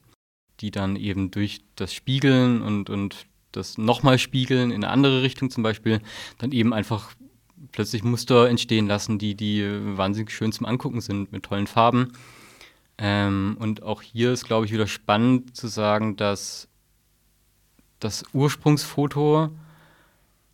die 0.59 0.71
dann 0.71 0.95
eben 0.95 1.31
durch 1.31 1.61
das 1.75 1.93
Spiegeln 1.93 2.61
und, 2.61 2.89
und 2.89 3.27
das 3.51 3.77
nochmal 3.77 4.17
Spiegeln 4.17 4.71
in 4.71 4.83
eine 4.83 4.91
andere 4.91 5.21
Richtung 5.21 5.51
zum 5.51 5.63
Beispiel, 5.63 6.01
dann 6.39 6.51
eben 6.51 6.73
einfach 6.73 7.13
plötzlich 7.71 8.03
Muster 8.03 8.49
entstehen 8.49 8.87
lassen, 8.87 9.19
die, 9.19 9.35
die 9.35 9.63
wahnsinnig 9.95 10.31
schön 10.31 10.51
zum 10.51 10.65
Angucken 10.65 11.01
sind, 11.01 11.31
mit 11.31 11.43
tollen 11.43 11.67
Farben. 11.67 12.13
Ähm, 12.97 13.57
und 13.59 13.83
auch 13.83 14.01
hier 14.01 14.31
ist, 14.33 14.45
glaube 14.45 14.65
ich, 14.65 14.71
wieder 14.71 14.87
spannend 14.87 15.55
zu 15.55 15.67
sagen, 15.67 16.15
dass 16.15 16.67
das 18.03 18.23
Ursprungsfoto 18.33 19.49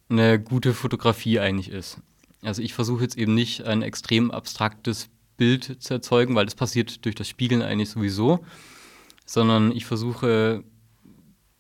eine 0.10 0.40
gute 0.40 0.74
Fotografie 0.74 1.40
eigentlich 1.40 1.70
ist. 1.70 2.00
Also 2.42 2.62
ich 2.62 2.74
versuche 2.74 3.04
jetzt 3.04 3.18
eben 3.18 3.36
nicht 3.36 3.66
ein 3.66 3.82
extrem 3.82 4.32
abstraktes 4.32 5.10
Bild 5.38 5.82
zu 5.82 5.94
erzeugen, 5.94 6.36
weil 6.36 6.46
das 6.46 6.56
passiert 6.56 7.06
durch 7.06 7.16
das 7.16 7.28
Spiegeln 7.28 7.62
eigentlich 7.62 7.90
sowieso, 7.90 8.46
sondern 9.26 9.72
ich 9.72 9.86
versuche 9.86 10.64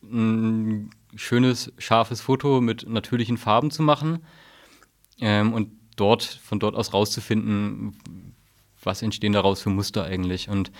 ein 0.03 0.89
schönes, 1.15 1.71
scharfes 1.77 2.21
Foto 2.21 2.61
mit 2.61 2.87
natürlichen 2.87 3.37
Farben 3.37 3.71
zu 3.71 3.83
machen 3.83 4.19
ähm, 5.19 5.53
und 5.53 5.71
dort, 5.95 6.23
von 6.23 6.59
dort 6.59 6.75
aus 6.75 6.93
rauszufinden, 6.93 8.33
was 8.81 9.01
entstehen 9.01 9.33
daraus 9.33 9.61
für 9.61 9.69
Muster 9.69 10.05
eigentlich. 10.05 10.49
Und 10.49 10.71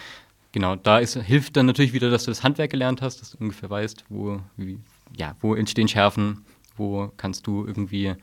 genau, 0.52 0.76
da 0.76 1.00
ist, 1.00 1.16
hilft 1.16 1.58
dann 1.58 1.66
natürlich 1.66 1.94
wieder, 1.94 2.10
dass 2.10 2.26
du 2.26 2.32
das 2.32 2.44
Handwerk 2.44 2.72
gelernt 2.72 3.02
hast, 3.02 3.22
dass 3.22 3.32
du 3.32 3.38
ungefähr 3.40 3.70
weißt, 3.70 4.06
wo, 4.10 4.42
wie, 4.56 4.80
ja, 5.18 5.36
wo 5.40 5.56
entstehen 5.56 5.88
Schärfen, 5.88 6.46
wo 6.76 7.12
kannst 7.18 7.48
du 7.48 7.66
irgendwie 7.66 8.16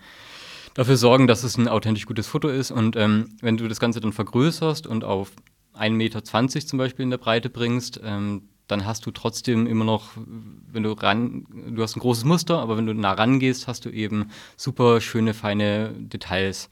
dafür 0.75 0.97
sorgen, 0.97 1.27
dass 1.27 1.43
es 1.43 1.57
ein 1.57 1.69
authentisch 1.69 2.07
gutes 2.07 2.27
Foto 2.27 2.49
ist. 2.49 2.71
Und 2.71 2.97
ähm, 2.97 3.37
wenn 3.41 3.57
du 3.57 3.69
das 3.69 3.81
Ganze 3.81 4.01
dann 4.01 4.13
vergrößerst 4.13 4.87
und 4.87 5.05
auf 5.05 5.33
1,20 5.75 5.91
Meter 5.91 6.25
zum 6.25 6.79
Beispiel 6.79 7.03
in 7.03 7.11
der 7.11 7.19
Breite 7.19 7.49
bringst, 7.51 8.01
ähm, 8.05 8.49
dann 8.67 8.85
hast 8.85 9.07
du 9.07 9.11
trotzdem 9.11 9.67
immer 9.67 9.85
noch, 9.85 10.11
wenn 10.17 10.83
du 10.83 10.93
ran, 10.93 11.47
du 11.71 11.83
hast 11.83 11.97
ein 11.97 12.01
großes 12.01 12.25
Muster, 12.25 12.59
aber 12.59 12.77
wenn 12.77 12.87
du 12.87 12.95
nah 12.95 13.13
rangehst, 13.13 13.69
hast 13.69 13.85
du 13.85 13.91
eben 13.91 14.31
super 14.57 15.01
schöne, 15.01 15.35
feine 15.35 15.95
Details. 15.97 16.69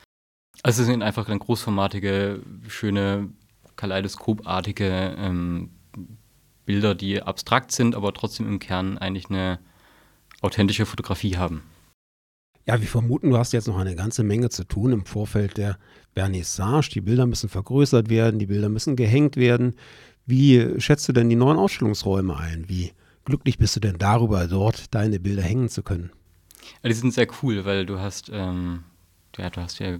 Also 0.62 0.83
es 0.83 0.88
sind 0.88 1.02
einfach 1.02 1.26
dann 1.26 1.38
großformatige, 1.38 2.40
schöne, 2.68 3.28
kaleidoskopartige 3.76 5.14
ähm, 5.18 5.71
Bilder, 6.64 6.94
die 6.94 7.23
abstrakt 7.23 7.71
sind, 7.73 7.94
aber 7.94 8.12
trotzdem 8.12 8.49
im 8.49 8.59
Kern 8.59 8.99
eigentlich 8.99 9.30
eine 9.30 9.59
authentische 10.44 10.86
Fotografie 10.86 11.36
haben. 11.36 11.62
Ja, 12.66 12.80
wir 12.80 12.88
vermuten, 12.88 13.30
du 13.30 13.38
hast 13.38 13.52
jetzt 13.52 13.68
noch 13.68 13.76
eine 13.76 13.94
ganze 13.94 14.22
Menge 14.22 14.48
zu 14.48 14.64
tun 14.64 14.92
im 14.92 15.04
Vorfeld 15.04 15.56
der 15.58 15.78
Vernissage. 16.14 16.90
Die 16.94 17.00
Bilder 17.00 17.26
müssen 17.26 17.48
vergrößert 17.48 18.08
werden, 18.08 18.38
die 18.38 18.46
Bilder 18.46 18.68
müssen 18.68 18.96
gehängt 18.96 19.36
werden. 19.36 19.74
Wie 20.24 20.80
schätzt 20.80 21.08
du 21.08 21.12
denn 21.12 21.28
die 21.28 21.36
neuen 21.36 21.58
Ausstellungsräume 21.58 22.36
ein? 22.36 22.68
Wie 22.68 22.92
glücklich 23.24 23.58
bist 23.58 23.76
du 23.76 23.80
denn 23.80 23.98
darüber, 23.98 24.46
dort 24.46 24.94
deine 24.94 25.20
Bilder 25.20 25.42
hängen 25.42 25.68
zu 25.68 25.82
können? 25.82 26.10
Ja, 26.82 26.88
die 26.88 26.94
sind 26.94 27.12
sehr 27.12 27.26
cool, 27.42 27.66
weil 27.66 27.84
du 27.84 27.98
hast, 27.98 28.30
ähm, 28.32 28.84
ja, 29.36 29.50
du 29.50 29.60
hast 29.60 29.78
ja 29.80 29.98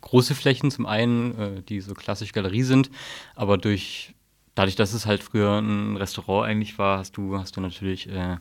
große 0.00 0.36
Flächen 0.36 0.70
zum 0.70 0.86
einen, 0.86 1.36
äh, 1.36 1.62
die 1.62 1.80
so 1.80 1.94
klassisch 1.94 2.32
Galerie 2.32 2.62
sind, 2.62 2.90
aber 3.34 3.58
durch 3.58 4.14
dadurch, 4.54 4.76
dass 4.76 4.92
es 4.92 5.06
halt 5.06 5.22
früher 5.22 5.58
ein 5.58 5.96
Restaurant 5.96 6.48
eigentlich 6.48 6.78
war, 6.78 6.98
hast 6.98 7.16
du, 7.16 7.36
hast 7.38 7.56
du 7.56 7.60
natürlich 7.60 8.08
äh, 8.08 8.36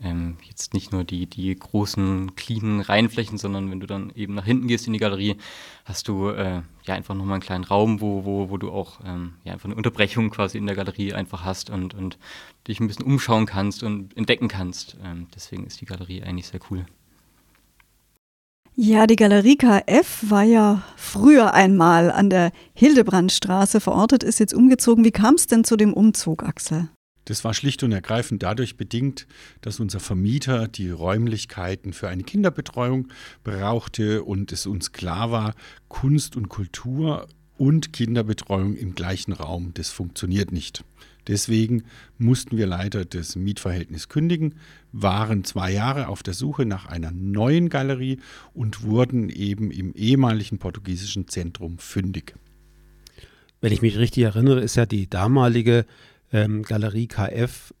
ähm, 0.00 0.36
jetzt 0.44 0.74
nicht 0.74 0.92
nur 0.92 1.04
die, 1.04 1.26
die 1.26 1.54
großen, 1.54 2.36
cleanen 2.36 2.80
Reihenflächen, 2.80 3.38
sondern 3.38 3.70
wenn 3.70 3.80
du 3.80 3.86
dann 3.86 4.12
eben 4.14 4.34
nach 4.34 4.44
hinten 4.44 4.68
gehst 4.68 4.86
in 4.86 4.92
die 4.92 4.98
Galerie, 4.98 5.36
hast 5.84 6.08
du 6.08 6.28
äh, 6.28 6.62
ja 6.84 6.94
einfach 6.94 7.14
nochmal 7.14 7.34
einen 7.34 7.42
kleinen 7.42 7.64
Raum, 7.64 8.00
wo, 8.00 8.24
wo, 8.24 8.50
wo 8.50 8.56
du 8.58 8.70
auch 8.70 9.00
ähm, 9.04 9.34
ja, 9.44 9.52
einfach 9.52 9.66
eine 9.66 9.74
Unterbrechung 9.74 10.30
quasi 10.30 10.58
in 10.58 10.66
der 10.66 10.76
Galerie 10.76 11.14
einfach 11.14 11.44
hast 11.44 11.70
und, 11.70 11.94
und 11.94 12.18
dich 12.68 12.80
ein 12.80 12.86
bisschen 12.86 13.06
umschauen 13.06 13.46
kannst 13.46 13.82
und 13.82 14.16
entdecken 14.16 14.48
kannst. 14.48 14.96
Ähm, 15.04 15.26
deswegen 15.34 15.66
ist 15.66 15.80
die 15.80 15.86
Galerie 15.86 16.22
eigentlich 16.22 16.46
sehr 16.46 16.60
cool. 16.70 16.86
Ja, 18.80 19.08
die 19.08 19.16
Galerie 19.16 19.56
KF 19.56 20.30
war 20.30 20.44
ja 20.44 20.82
früher 20.94 21.52
einmal 21.52 22.12
an 22.12 22.30
der 22.30 22.52
Hildebrandstraße 22.74 23.80
verortet, 23.80 24.22
ist 24.22 24.38
jetzt 24.38 24.54
umgezogen. 24.54 25.04
Wie 25.04 25.10
kam 25.10 25.34
es 25.34 25.48
denn 25.48 25.64
zu 25.64 25.76
dem 25.76 25.92
Umzug, 25.92 26.44
Axel? 26.44 26.88
Das 27.28 27.44
war 27.44 27.52
schlicht 27.52 27.82
und 27.82 27.92
ergreifend 27.92 28.42
dadurch 28.42 28.78
bedingt, 28.78 29.26
dass 29.60 29.80
unser 29.80 30.00
Vermieter 30.00 30.66
die 30.66 30.88
Räumlichkeiten 30.88 31.92
für 31.92 32.08
eine 32.08 32.22
Kinderbetreuung 32.22 33.08
brauchte 33.44 34.24
und 34.24 34.50
es 34.50 34.66
uns 34.66 34.92
klar 34.92 35.30
war, 35.30 35.54
Kunst 35.88 36.36
und 36.36 36.48
Kultur 36.48 37.28
und 37.58 37.92
Kinderbetreuung 37.92 38.76
im 38.76 38.94
gleichen 38.94 39.34
Raum, 39.34 39.72
das 39.74 39.90
funktioniert 39.90 40.52
nicht. 40.52 40.84
Deswegen 41.26 41.82
mussten 42.16 42.56
wir 42.56 42.66
leider 42.66 43.04
das 43.04 43.36
Mietverhältnis 43.36 44.08
kündigen, 44.08 44.54
waren 44.92 45.44
zwei 45.44 45.70
Jahre 45.70 46.08
auf 46.08 46.22
der 46.22 46.32
Suche 46.32 46.64
nach 46.64 46.86
einer 46.86 47.10
neuen 47.10 47.68
Galerie 47.68 48.20
und 48.54 48.84
wurden 48.84 49.28
eben 49.28 49.70
im 49.70 49.92
ehemaligen 49.92 50.56
portugiesischen 50.56 51.28
Zentrum 51.28 51.76
fündig. 51.76 52.34
Wenn 53.60 53.74
ich 53.74 53.82
mich 53.82 53.98
richtig 53.98 54.24
erinnere, 54.24 54.62
ist 54.62 54.76
ja 54.76 54.86
die 54.86 55.10
damalige 55.10 55.84
ähm, 56.32 56.62
Galerie 56.62 57.06
KF 57.06 57.72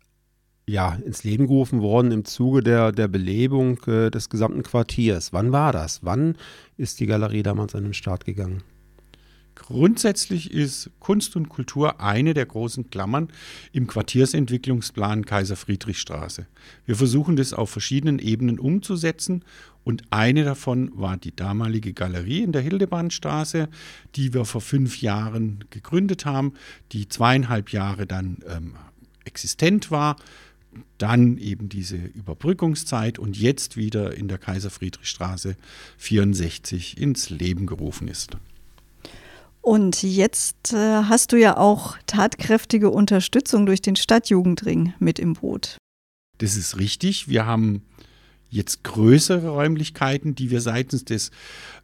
ja, 0.68 0.94
ins 1.04 1.24
Leben 1.24 1.46
gerufen 1.46 1.80
worden 1.80 2.12
im 2.12 2.24
Zuge 2.24 2.62
der, 2.62 2.92
der 2.92 3.08
Belebung 3.08 3.78
äh, 3.86 4.10
des 4.10 4.28
gesamten 4.28 4.62
Quartiers. 4.62 5.32
Wann 5.32 5.50
war 5.50 5.72
das? 5.72 6.04
Wann 6.04 6.36
ist 6.76 7.00
die 7.00 7.06
Galerie 7.06 7.42
damals 7.42 7.74
an 7.74 7.84
den 7.84 7.94
Start 7.94 8.26
gegangen? 8.26 8.62
Grundsätzlich 9.58 10.52
ist 10.52 10.88
Kunst 11.00 11.34
und 11.34 11.48
Kultur 11.48 12.00
eine 12.00 12.32
der 12.32 12.46
großen 12.46 12.90
Klammern 12.90 13.28
im 13.72 13.88
Quartiersentwicklungsplan 13.88 15.26
Kaiser 15.26 15.56
Friedrichstraße. 15.56 16.46
Wir 16.86 16.94
versuchen 16.94 17.34
das 17.34 17.52
auf 17.52 17.68
verschiedenen 17.68 18.20
Ebenen 18.20 18.60
umzusetzen 18.60 19.44
und 19.84 20.04
eine 20.10 20.44
davon 20.44 20.92
war 20.94 21.16
die 21.16 21.34
damalige 21.34 21.92
Galerie 21.92 22.42
in 22.42 22.52
der 22.52 22.62
Hildebrandstraße, 22.62 23.68
die 24.14 24.32
wir 24.32 24.44
vor 24.44 24.60
fünf 24.60 25.02
Jahren 25.02 25.64
gegründet 25.70 26.24
haben, 26.24 26.54
die 26.92 27.08
zweieinhalb 27.08 27.70
Jahre 27.70 28.06
dann 28.06 28.38
ähm, 28.48 28.74
existent 29.24 29.90
war 29.90 30.16
dann 30.98 31.38
eben 31.38 31.68
diese 31.68 31.96
Überbrückungszeit 31.96 33.18
und 33.18 33.36
jetzt 33.36 33.76
wieder 33.76 34.14
in 34.14 34.28
der 34.28 34.38
Kaiser 34.38 34.70
Friedrichstraße 34.70 35.56
64 35.96 36.98
ins 36.98 37.30
Leben 37.30 37.66
gerufen 37.66 38.06
ist. 38.06 38.36
Und 39.60 40.02
jetzt 40.02 40.72
äh, 40.72 41.02
hast 41.04 41.32
du 41.32 41.36
ja 41.36 41.56
auch 41.56 41.96
tatkräftige 42.06 42.90
Unterstützung 42.90 43.66
durch 43.66 43.82
den 43.82 43.96
Stadtjugendring 43.96 44.94
mit 44.98 45.18
im 45.18 45.34
Boot. 45.34 45.76
Das 46.38 46.56
ist 46.56 46.78
richtig. 46.78 47.28
Wir 47.28 47.46
haben 47.46 47.82
jetzt 48.50 48.82
größere 48.84 49.48
Räumlichkeiten, 49.48 50.34
die 50.34 50.50
wir 50.50 50.60
seitens 50.60 51.04
des 51.04 51.30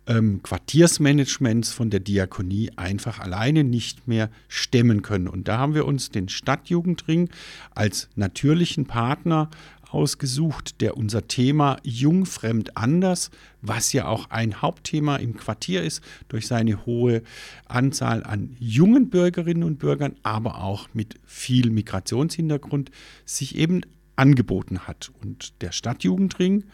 ähm, 0.07 0.43
Quartiersmanagements 0.43 1.73
von 1.73 1.91
der 1.91 2.01
Diakonie 2.01 2.71
einfach 2.77 3.19
alleine 3.19 3.65
nicht 3.65 4.09
mehr 4.09 4.31
stemmen 4.49 5.03
können. 5.03 5.29
Und 5.29 5.49
da 5.49 5.59
haben 5.59 5.75
wir 5.75 5.87
uns 5.87 6.11
den 6.11 6.29
Stadtjugendring 6.29 7.29
als 7.75 8.09
natürlichen 8.17 8.87
Partner 8.87 9.51
ausgesucht, 9.95 10.81
der 10.81 10.97
unser 10.97 11.29
Thema 11.29 11.79
Jung, 11.83 12.27
Fremd, 12.27 12.77
Anders, 12.77 13.31
was 13.63 13.93
ja 13.93 14.07
auch 14.07 14.29
ein 14.31 14.61
Hauptthema 14.61 15.17
im 15.17 15.37
Quartier 15.37 15.83
ist, 15.83 16.03
durch 16.29 16.47
seine 16.47 16.85
hohe 16.85 17.23
Anzahl 17.67 18.25
an 18.25 18.57
jungen 18.59 19.09
Bürgerinnen 19.09 19.63
und 19.63 19.79
Bürgern, 19.79 20.17
aber 20.23 20.63
auch 20.63 20.89
mit 20.93 21.21
viel 21.25 21.71
Migrationshintergrund, 21.71 22.91
sich 23.25 23.57
eben 23.57 23.83
angeboten 24.17 24.81
hat. 24.81 25.13
Und 25.23 25.63
der 25.63 25.73
Stadtjugendring 25.73 26.65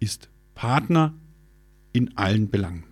ist 0.00 0.30
Partner 0.54 1.14
in 1.92 2.16
allen 2.16 2.50
Belangen. 2.50 2.84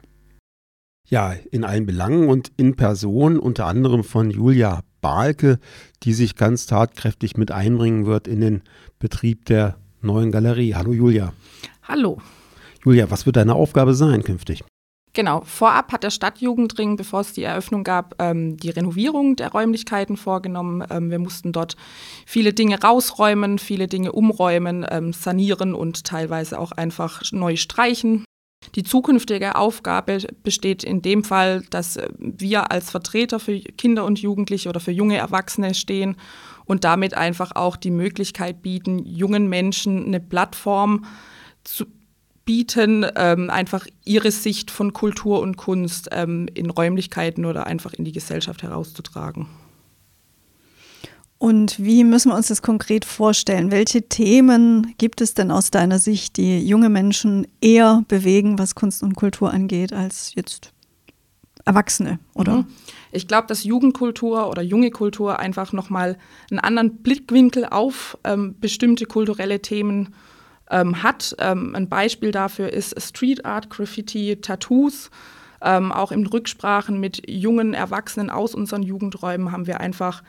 Ja, 1.09 1.33
in 1.33 1.65
allen 1.65 1.87
Belangen 1.87 2.29
und 2.29 2.53
in 2.57 2.77
Person, 2.77 3.39
unter 3.39 3.67
anderem 3.67 4.05
von 4.05 4.31
Julia 4.31 4.85
Balke, 5.01 5.59
die 6.03 6.13
sich 6.13 6.37
ganz 6.37 6.67
tatkräftig 6.67 7.37
mit 7.37 7.51
einbringen 7.51 8.07
wird 8.07 8.29
in 8.29 8.41
den 8.41 8.63
Betrieb 8.99 9.45
der 9.47 9.77
neuen 10.01 10.31
Galerie. 10.31 10.75
Hallo 10.75 10.93
Julia. 10.93 11.33
Hallo. 11.83 12.19
Julia, 12.85 13.11
was 13.11 13.27
wird 13.27 13.37
deine 13.37 13.55
Aufgabe 13.55 13.95
sein 13.95 14.23
künftig? 14.23 14.65
Genau, 15.13 15.41
vorab 15.41 15.93
hat 15.93 16.05
der 16.05 16.11
Stadtjugendring, 16.11 16.97
bevor 16.97 17.21
es 17.21 17.33
die 17.33 17.43
Eröffnung 17.43 17.83
gab, 17.83 18.15
ähm, 18.21 18.57
die 18.57 18.71
Renovierung 18.71 19.35
der 19.35 19.51
Räumlichkeiten 19.51 20.17
vorgenommen. 20.17 20.85
Ähm, 20.89 21.11
wir 21.11 21.19
mussten 21.19 21.51
dort 21.51 21.77
viele 22.27 22.53
Dinge 22.53 22.81
rausräumen, 22.81 23.59
viele 23.59 23.89
Dinge 23.89 24.13
umräumen, 24.13 24.87
ähm, 24.89 25.13
sanieren 25.13 25.75
und 25.75 26.05
teilweise 26.05 26.61
auch 26.61 26.71
einfach 26.71 27.23
neu 27.33 27.57
streichen. 27.57 28.25
Die 28.75 28.85
zukünftige 28.85 29.57
Aufgabe 29.57 30.19
besteht 30.43 30.85
in 30.85 31.03
dem 31.03 31.25
Fall, 31.25 31.63
dass 31.71 31.99
wir 32.19 32.71
als 32.71 32.91
Vertreter 32.91 33.41
für 33.41 33.59
Kinder 33.59 34.05
und 34.05 34.21
Jugendliche 34.21 34.69
oder 34.69 34.81
für 34.81 34.93
junge 34.93 35.17
Erwachsene 35.17 35.75
stehen 35.75 36.17
und 36.67 36.85
damit 36.85 37.15
einfach 37.15 37.53
auch 37.57 37.77
die 37.77 37.91
Möglichkeit 37.91 38.63
bieten, 38.63 39.05
jungen 39.05 39.49
Menschen 39.49 40.07
eine 40.07 40.21
Plattform 40.21 41.05
zu 41.65 41.87
bieten, 42.45 43.07
ähm, 43.17 43.51
einfach 43.51 43.87
ihre 44.05 44.31
Sicht 44.31 44.71
von 44.71 44.93
Kultur 44.93 45.41
und 45.41 45.57
Kunst 45.57 46.09
ähm, 46.13 46.49
in 46.55 46.71
Räumlichkeiten 46.71 47.45
oder 47.45 47.67
einfach 47.67 47.93
in 47.93 48.05
die 48.05 48.13
Gesellschaft 48.13 48.63
herauszutragen. 48.63 49.49
Und 51.41 51.83
wie 51.83 52.05
müssen 52.05 52.31
wir 52.31 52.37
uns 52.37 52.49
das 52.49 52.61
konkret 52.61 53.07
vorstellen? 53.07 53.71
Welche 53.71 54.03
Themen 54.03 54.95
gibt 54.99 55.23
es 55.23 55.33
denn 55.33 55.51
aus 55.51 55.71
deiner 55.71 55.99
Sicht, 55.99 56.37
die 56.37 56.61
junge 56.69 56.91
Menschen 56.91 57.47
eher 57.63 58.05
bewegen, 58.09 58.59
was 58.59 58.75
Kunst 58.75 59.03
und 59.03 59.15
Kultur 59.15 59.51
angeht, 59.51 59.95
als 59.95 60.35
jetzt 60.35 60.75
Erwachsene, 61.65 62.19
oder? 62.35 62.57
Mhm. 62.57 62.67
Ich 63.11 63.27
glaube, 63.27 63.47
dass 63.47 63.65
Jugendkultur 63.65 64.51
oder 64.51 64.61
junge 64.61 64.91
Kultur 64.91 65.39
einfach 65.39 65.73
nochmal 65.73 66.19
einen 66.51 66.59
anderen 66.59 66.99
Blickwinkel 66.99 67.65
auf 67.65 68.19
ähm, 68.23 68.57
bestimmte 68.61 69.07
kulturelle 69.07 69.63
Themen 69.63 70.15
ähm, 70.71 71.03
hat. 71.03 71.35
Ähm, 71.39 71.75
ein 71.75 71.89
Beispiel 71.89 72.33
dafür 72.33 72.71
ist 72.71 73.01
Street 73.01 73.47
Art, 73.47 73.71
Graffiti, 73.71 74.43
Tattoos. 74.43 75.11
Ähm, 75.63 75.91
auch 75.91 76.13
in 76.13 76.27
Rücksprachen 76.27 77.01
mit 77.01 77.31
jungen 77.31 77.73
Erwachsenen 77.73 78.29
aus 78.29 78.55
unseren 78.55 78.83
Jugendräumen 78.83 79.53
haben 79.53 79.67
wir 79.67 79.81
einfach 79.81 80.23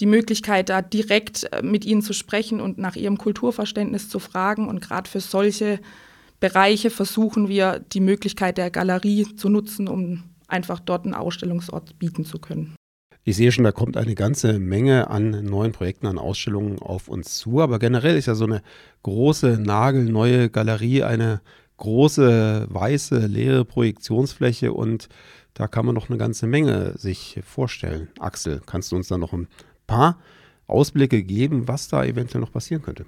die 0.00 0.06
Möglichkeit, 0.06 0.68
da 0.68 0.82
direkt 0.82 1.52
äh, 1.52 1.62
mit 1.62 1.84
ihnen 1.84 2.02
zu 2.02 2.12
sprechen 2.12 2.60
und 2.60 2.78
nach 2.78 2.96
ihrem 2.96 3.18
Kulturverständnis 3.18 4.08
zu 4.08 4.18
fragen. 4.18 4.68
Und 4.68 4.80
gerade 4.80 5.08
für 5.08 5.20
solche 5.20 5.80
Bereiche 6.40 6.90
versuchen 6.90 7.48
wir, 7.48 7.80
die 7.92 8.00
Möglichkeit 8.00 8.58
der 8.58 8.70
Galerie 8.70 9.26
zu 9.36 9.48
nutzen, 9.48 9.88
um 9.88 10.24
einfach 10.46 10.80
dort 10.80 11.04
einen 11.04 11.14
Ausstellungsort 11.14 11.98
bieten 11.98 12.24
zu 12.24 12.38
können. 12.38 12.74
Ich 13.24 13.36
sehe 13.36 13.52
schon, 13.52 13.64
da 13.64 13.72
kommt 13.72 13.98
eine 13.98 14.14
ganze 14.14 14.58
Menge 14.58 15.10
an 15.10 15.44
neuen 15.44 15.72
Projekten, 15.72 16.06
an 16.06 16.18
Ausstellungen 16.18 16.78
auf 16.78 17.08
uns 17.08 17.36
zu. 17.36 17.60
Aber 17.60 17.78
generell 17.78 18.16
ist 18.16 18.26
ja 18.26 18.34
so 18.34 18.44
eine 18.44 18.62
große, 19.02 19.58
nagelneue 19.60 20.48
Galerie 20.48 21.02
eine 21.02 21.42
große, 21.76 22.66
weiße, 22.70 23.26
leere 23.26 23.64
Projektionsfläche 23.64 24.72
und 24.72 25.08
da 25.54 25.66
kann 25.66 25.86
man 25.86 25.94
noch 25.94 26.08
eine 26.08 26.18
ganze 26.18 26.46
Menge 26.46 26.96
sich 26.96 27.40
vorstellen. 27.44 28.08
Axel, 28.18 28.60
kannst 28.64 28.92
du 28.92 28.96
uns 28.96 29.08
da 29.08 29.18
noch 29.18 29.32
ein 29.32 29.48
paar 29.88 30.20
Ausblicke 30.68 31.24
geben, 31.24 31.66
was 31.66 31.88
da 31.88 32.04
eventuell 32.04 32.40
noch 32.40 32.52
passieren 32.52 32.82
könnte? 32.82 33.06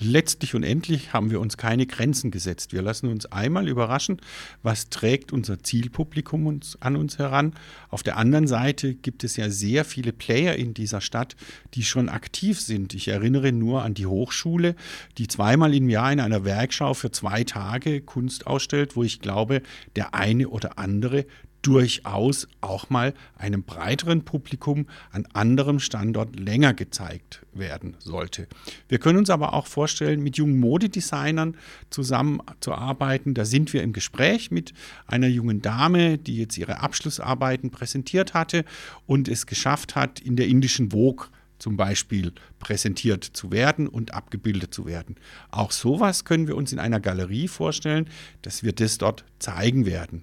Letztlich 0.00 0.54
und 0.54 0.62
endlich 0.62 1.12
haben 1.12 1.32
wir 1.32 1.40
uns 1.40 1.56
keine 1.56 1.84
Grenzen 1.84 2.30
gesetzt. 2.30 2.72
Wir 2.72 2.82
lassen 2.82 3.08
uns 3.08 3.26
einmal 3.26 3.66
überraschen, 3.66 4.20
was 4.62 4.90
trägt 4.90 5.32
unser 5.32 5.58
Zielpublikum 5.58 6.46
uns, 6.46 6.80
an 6.80 6.94
uns 6.94 7.18
heran. 7.18 7.52
Auf 7.90 8.04
der 8.04 8.16
anderen 8.16 8.46
Seite 8.46 8.94
gibt 8.94 9.24
es 9.24 9.36
ja 9.36 9.50
sehr 9.50 9.84
viele 9.84 10.12
Player 10.12 10.54
in 10.54 10.72
dieser 10.72 11.00
Stadt, 11.00 11.34
die 11.74 11.82
schon 11.82 12.08
aktiv 12.08 12.60
sind. 12.60 12.94
Ich 12.94 13.08
erinnere 13.08 13.50
nur 13.50 13.82
an 13.82 13.94
die 13.94 14.06
Hochschule, 14.06 14.76
die 15.18 15.26
zweimal 15.26 15.74
im 15.74 15.88
Jahr 15.88 16.12
in 16.12 16.20
einer 16.20 16.44
Werkschau 16.44 16.94
für 16.94 17.10
zwei 17.10 17.42
Tage 17.42 18.00
Kunst 18.00 18.46
ausstellt, 18.46 18.94
wo 18.94 19.02
ich 19.02 19.20
glaube, 19.20 19.62
der 19.96 20.14
eine 20.14 20.48
oder 20.48 20.78
andere 20.78 21.26
durchaus 21.62 22.46
auch 22.60 22.88
mal 22.90 23.14
einem 23.36 23.62
breiteren 23.62 24.24
Publikum 24.24 24.86
an 25.10 25.26
anderem 25.32 25.80
Standort 25.80 26.38
länger 26.38 26.74
gezeigt 26.74 27.44
werden 27.52 27.96
sollte. 27.98 28.46
Wir 28.88 28.98
können 28.98 29.18
uns 29.18 29.30
aber 29.30 29.54
auch 29.54 29.66
vorstellen, 29.66 30.22
mit 30.22 30.36
jungen 30.36 30.58
Modedesignern 30.60 31.56
zusammenzuarbeiten. 31.90 33.34
Da 33.34 33.44
sind 33.44 33.72
wir 33.72 33.82
im 33.82 33.92
Gespräch 33.92 34.50
mit 34.50 34.72
einer 35.06 35.28
jungen 35.28 35.60
Dame, 35.60 36.18
die 36.18 36.36
jetzt 36.36 36.56
ihre 36.58 36.80
Abschlussarbeiten 36.80 37.70
präsentiert 37.70 38.34
hatte 38.34 38.64
und 39.06 39.28
es 39.28 39.46
geschafft 39.46 39.96
hat, 39.96 40.20
in 40.20 40.36
der 40.36 40.46
indischen 40.46 40.90
Vogue 40.90 41.26
zum 41.58 41.76
Beispiel 41.76 42.32
präsentiert 42.60 43.24
zu 43.24 43.50
werden 43.50 43.88
und 43.88 44.14
abgebildet 44.14 44.72
zu 44.72 44.86
werden. 44.86 45.16
Auch 45.50 45.72
sowas 45.72 46.24
können 46.24 46.46
wir 46.46 46.56
uns 46.56 46.72
in 46.72 46.78
einer 46.78 47.00
Galerie 47.00 47.48
vorstellen, 47.48 48.08
dass 48.42 48.62
wir 48.62 48.72
das 48.72 48.98
dort 48.98 49.24
zeigen 49.40 49.84
werden. 49.84 50.22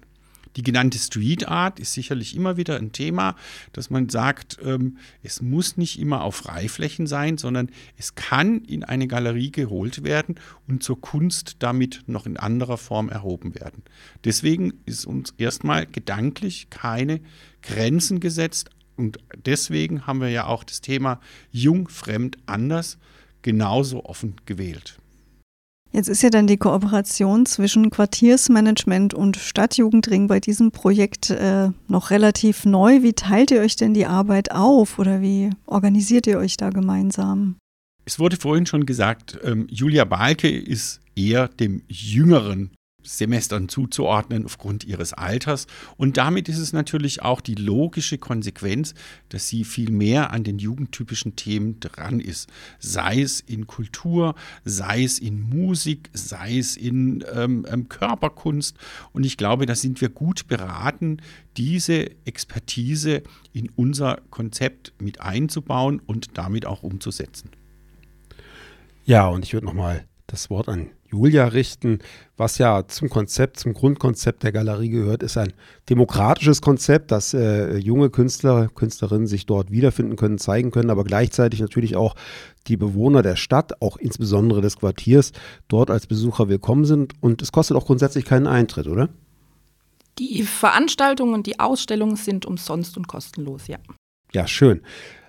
Die 0.56 0.62
genannte 0.62 0.98
Street 0.98 1.48
Art 1.48 1.78
ist 1.78 1.92
sicherlich 1.92 2.34
immer 2.34 2.56
wieder 2.56 2.76
ein 2.76 2.92
Thema, 2.92 3.36
dass 3.72 3.90
man 3.90 4.08
sagt, 4.08 4.58
ähm, 4.64 4.96
es 5.22 5.42
muss 5.42 5.76
nicht 5.76 6.00
immer 6.00 6.22
auf 6.22 6.36
Freiflächen 6.36 7.06
sein, 7.06 7.36
sondern 7.38 7.70
es 7.98 8.14
kann 8.14 8.62
in 8.62 8.82
eine 8.82 9.06
Galerie 9.06 9.52
geholt 9.52 10.02
werden 10.02 10.36
und 10.66 10.82
zur 10.82 11.00
Kunst 11.00 11.56
damit 11.58 12.04
noch 12.06 12.26
in 12.26 12.38
anderer 12.38 12.78
Form 12.78 13.10
erhoben 13.10 13.54
werden. 13.54 13.82
Deswegen 14.24 14.72
ist 14.86 15.06
uns 15.06 15.34
erstmal 15.36 15.86
gedanklich 15.86 16.70
keine 16.70 17.20
Grenzen 17.62 18.20
gesetzt 18.20 18.70
und 18.96 19.18
deswegen 19.44 20.06
haben 20.06 20.20
wir 20.20 20.30
ja 20.30 20.46
auch 20.46 20.64
das 20.64 20.80
Thema 20.80 21.20
jung, 21.52 21.88
fremd, 21.88 22.38
anders 22.46 22.98
genauso 23.42 24.04
offen 24.04 24.36
gewählt. 24.46 24.98
Jetzt 25.92 26.08
ist 26.08 26.22
ja 26.22 26.30
dann 26.30 26.46
die 26.46 26.58
Kooperation 26.58 27.46
zwischen 27.46 27.90
Quartiersmanagement 27.90 29.14
und 29.14 29.36
Stadtjugendring 29.36 30.26
bei 30.26 30.40
diesem 30.40 30.70
Projekt 30.70 31.30
äh, 31.30 31.70
noch 31.88 32.10
relativ 32.10 32.64
neu. 32.64 33.02
Wie 33.02 33.14
teilt 33.14 33.50
ihr 33.50 33.60
euch 33.60 33.76
denn 33.76 33.94
die 33.94 34.06
Arbeit 34.06 34.50
auf 34.50 34.98
oder 34.98 35.22
wie 35.22 35.50
organisiert 35.64 36.26
ihr 36.26 36.38
euch 36.38 36.56
da 36.56 36.70
gemeinsam? 36.70 37.56
Es 38.04 38.18
wurde 38.18 38.36
vorhin 38.36 38.66
schon 38.66 38.86
gesagt, 38.86 39.38
ähm, 39.42 39.66
Julia 39.70 40.04
Balke 40.04 40.48
ist 40.48 41.00
eher 41.16 41.48
dem 41.48 41.82
jüngeren 41.88 42.70
Semestern 43.06 43.68
zuzuordnen 43.68 44.44
aufgrund 44.44 44.84
ihres 44.84 45.12
Alters. 45.12 45.66
Und 45.96 46.16
damit 46.16 46.48
ist 46.48 46.58
es 46.58 46.72
natürlich 46.72 47.22
auch 47.22 47.40
die 47.40 47.54
logische 47.54 48.18
Konsequenz, 48.18 48.94
dass 49.28 49.48
sie 49.48 49.64
viel 49.64 49.90
mehr 49.90 50.32
an 50.32 50.44
den 50.44 50.58
jugendtypischen 50.58 51.36
Themen 51.36 51.80
dran 51.80 52.20
ist. 52.20 52.48
Sei 52.78 53.20
es 53.20 53.40
in 53.40 53.66
Kultur, 53.66 54.34
sei 54.64 55.04
es 55.04 55.18
in 55.18 55.40
Musik, 55.40 56.10
sei 56.12 56.58
es 56.58 56.76
in 56.76 57.24
ähm, 57.32 57.66
ähm 57.70 57.88
Körperkunst. 57.88 58.76
Und 59.12 59.24
ich 59.24 59.36
glaube, 59.36 59.66
da 59.66 59.74
sind 59.74 60.00
wir 60.00 60.08
gut 60.08 60.48
beraten, 60.48 61.18
diese 61.56 62.10
Expertise 62.26 63.22
in 63.52 63.70
unser 63.76 64.20
Konzept 64.30 64.92
mit 65.00 65.20
einzubauen 65.20 66.00
und 66.04 66.36
damit 66.36 66.66
auch 66.66 66.82
umzusetzen. 66.82 67.50
Ja, 69.04 69.28
und 69.28 69.44
ich 69.44 69.52
würde 69.54 69.66
nochmal 69.66 70.04
das 70.26 70.50
Wort 70.50 70.68
an 70.68 70.90
Julia 71.08 71.46
richten. 71.46 72.00
Was 72.36 72.58
ja 72.58 72.86
zum 72.86 73.08
Konzept, 73.08 73.58
zum 73.58 73.72
Grundkonzept 73.72 74.42
der 74.42 74.52
Galerie 74.52 74.90
gehört, 74.90 75.22
ist 75.22 75.38
ein 75.38 75.52
demokratisches 75.88 76.60
Konzept, 76.60 77.10
dass 77.10 77.32
äh, 77.32 77.76
junge 77.76 78.10
Künstler, 78.10 78.68
Künstlerinnen 78.68 79.26
sich 79.26 79.46
dort 79.46 79.70
wiederfinden 79.70 80.16
können, 80.16 80.38
zeigen 80.38 80.70
können, 80.70 80.90
aber 80.90 81.04
gleichzeitig 81.04 81.60
natürlich 81.60 81.96
auch 81.96 82.14
die 82.66 82.76
Bewohner 82.76 83.22
der 83.22 83.36
Stadt, 83.36 83.80
auch 83.80 83.96
insbesondere 83.96 84.60
des 84.60 84.76
Quartiers, 84.76 85.32
dort 85.68 85.90
als 85.90 86.06
Besucher 86.06 86.48
willkommen 86.48 86.84
sind. 86.84 87.14
Und 87.20 87.42
es 87.42 87.52
kostet 87.52 87.76
auch 87.76 87.86
grundsätzlich 87.86 88.24
keinen 88.24 88.46
Eintritt, 88.46 88.86
oder? 88.86 89.08
Die 90.18 90.42
Veranstaltungen 90.42 91.34
und 91.34 91.46
die 91.46 91.60
Ausstellungen 91.60 92.16
sind 92.16 92.46
umsonst 92.46 92.96
und 92.96 93.06
kostenlos, 93.06 93.66
ja. 93.66 93.78
Ja, 94.32 94.46
schön. 94.46 94.80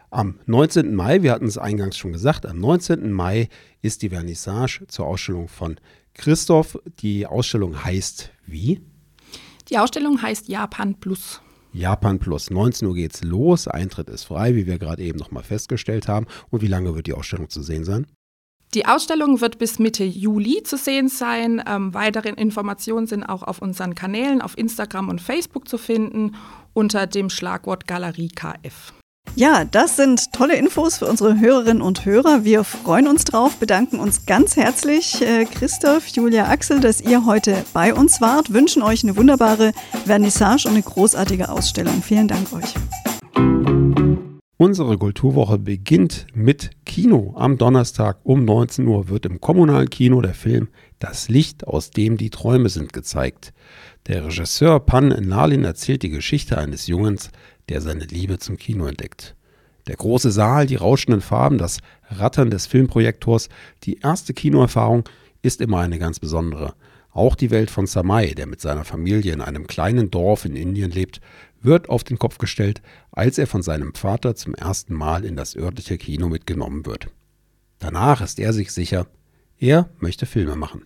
Am 0.09 0.39
19. 0.45 0.95
Mai, 0.95 1.21
wir 1.21 1.33
hatten 1.33 1.47
es 1.47 1.57
eingangs 1.57 1.97
schon 1.97 2.13
gesagt, 2.13 2.45
am 2.45 2.59
19. 2.59 3.11
Mai 3.11 3.49
ist 3.81 4.01
die 4.01 4.09
Vernissage 4.09 4.85
zur 4.87 5.05
Ausstellung 5.05 5.49
von 5.49 5.77
Christoph. 6.13 6.79
Die 6.99 7.27
Ausstellung 7.27 7.83
heißt 7.83 8.31
wie? 8.45 8.79
Die 9.69 9.77
Ausstellung 9.77 10.21
heißt 10.21 10.47
Japan 10.47 10.95
Plus. 10.95 11.41
Japan 11.73 12.19
Plus. 12.19 12.49
19 12.49 12.87
Uhr 12.87 12.95
geht's 12.95 13.21
los. 13.21 13.67
Eintritt 13.67 14.09
ist 14.09 14.23
frei, 14.23 14.55
wie 14.55 14.65
wir 14.65 14.79
gerade 14.79 15.03
eben 15.03 15.19
nochmal 15.19 15.43
festgestellt 15.43 16.07
haben. 16.07 16.25
Und 16.49 16.61
wie 16.61 16.67
lange 16.67 16.95
wird 16.95 17.07
die 17.07 17.13
Ausstellung 17.13 17.49
zu 17.49 17.61
sehen 17.61 17.83
sein? 17.83 18.07
Die 18.73 18.85
Ausstellung 18.85 19.41
wird 19.41 19.59
bis 19.59 19.77
Mitte 19.77 20.05
Juli 20.05 20.63
zu 20.63 20.77
sehen 20.77 21.09
sein. 21.09 21.61
Ähm, 21.67 21.93
weitere 21.93 22.29
Informationen 22.29 23.07
sind 23.07 23.23
auch 23.23 23.43
auf 23.43 23.61
unseren 23.61 23.93
Kanälen 23.93 24.41
auf 24.41 24.57
Instagram 24.57 25.09
und 25.09 25.19
Facebook 25.19 25.67
zu 25.67 25.77
finden 25.77 26.35
unter 26.73 27.07
dem 27.07 27.29
Schlagwort 27.29 27.87
Galerie 27.87 28.29
KF. 28.29 28.93
Ja, 29.35 29.65
das 29.65 29.95
sind 29.95 30.33
tolle 30.33 30.55
Infos 30.55 30.97
für 30.97 31.05
unsere 31.05 31.39
Hörerinnen 31.39 31.81
und 31.81 32.05
Hörer. 32.05 32.43
Wir 32.43 32.63
freuen 32.63 33.07
uns 33.07 33.23
drauf, 33.23 33.57
bedanken 33.57 33.99
uns 33.99 34.25
ganz 34.25 34.55
herzlich, 34.55 35.21
äh, 35.21 35.45
Christoph, 35.45 36.07
Julia, 36.07 36.47
Axel, 36.49 36.79
dass 36.79 37.01
ihr 37.01 37.25
heute 37.25 37.63
bei 37.73 37.93
uns 37.93 38.19
wart, 38.19 38.53
wünschen 38.53 38.81
euch 38.81 39.03
eine 39.03 39.15
wunderbare 39.15 39.73
Vernissage 40.05 40.67
und 40.67 40.73
eine 40.73 40.83
großartige 40.83 41.49
Ausstellung. 41.49 42.01
Vielen 42.01 42.27
Dank 42.27 42.51
euch. 42.53 42.73
Unsere 44.59 44.97
Kulturwoche 44.97 45.59
beginnt 45.59 46.25
mit 46.33 46.71
Kino. 46.83 47.35
Am 47.37 47.59
Donnerstag 47.59 48.17
um 48.23 48.43
19 48.43 48.87
Uhr 48.87 49.07
wird 49.07 49.27
im 49.27 49.39
kommunalen 49.39 49.91
Kino 49.91 50.19
der 50.19 50.33
Film 50.33 50.69
Das 50.97 51.29
Licht, 51.29 51.67
aus 51.67 51.91
dem 51.91 52.17
die 52.17 52.31
Träume 52.31 52.69
sind, 52.69 52.91
gezeigt. 52.91 53.53
Der 54.07 54.25
Regisseur 54.25 54.79
Pan 54.79 55.09
Nalin 55.09 55.63
erzählt 55.63 56.01
die 56.01 56.09
Geschichte 56.09 56.57
eines 56.57 56.87
Jungens, 56.87 57.29
der 57.69 57.81
seine 57.81 58.05
Liebe 58.05 58.39
zum 58.39 58.57
Kino 58.57 58.85
entdeckt. 58.85 59.35
Der 59.87 59.95
große 59.95 60.31
Saal, 60.31 60.65
die 60.65 60.75
rauschenden 60.75 61.21
Farben, 61.21 61.57
das 61.57 61.79
Rattern 62.09 62.49
des 62.49 62.67
Filmprojektors, 62.67 63.49
die 63.83 63.99
erste 63.99 64.33
Kinoerfahrung 64.33 65.03
ist 65.41 65.61
immer 65.61 65.79
eine 65.79 65.99
ganz 65.99 66.19
besondere. 66.19 66.73
Auch 67.11 67.35
die 67.35 67.51
Welt 67.51 67.71
von 67.71 67.87
Samai, 67.87 68.33
der 68.35 68.47
mit 68.47 68.61
seiner 68.61 68.83
Familie 68.83 69.33
in 69.33 69.41
einem 69.41 69.65
kleinen 69.65 70.11
Dorf 70.11 70.45
in 70.45 70.55
Indien 70.55 70.91
lebt, 70.91 71.21
wird 71.61 71.89
auf 71.89 72.03
den 72.03 72.19
Kopf 72.19 72.37
gestellt, 72.37 72.81
als 73.11 73.37
er 73.37 73.47
von 73.47 73.63
seinem 73.63 73.93
Vater 73.93 74.35
zum 74.35 74.53
ersten 74.53 74.93
Mal 74.93 75.25
in 75.25 75.35
das 75.35 75.55
örtliche 75.55 75.97
Kino 75.97 76.29
mitgenommen 76.29 76.85
wird. 76.85 77.07
Danach 77.79 78.21
ist 78.21 78.39
er 78.39 78.53
sich 78.53 78.71
sicher, 78.71 79.07
er 79.57 79.89
möchte 79.99 80.25
Filme 80.25 80.55
machen. 80.55 80.85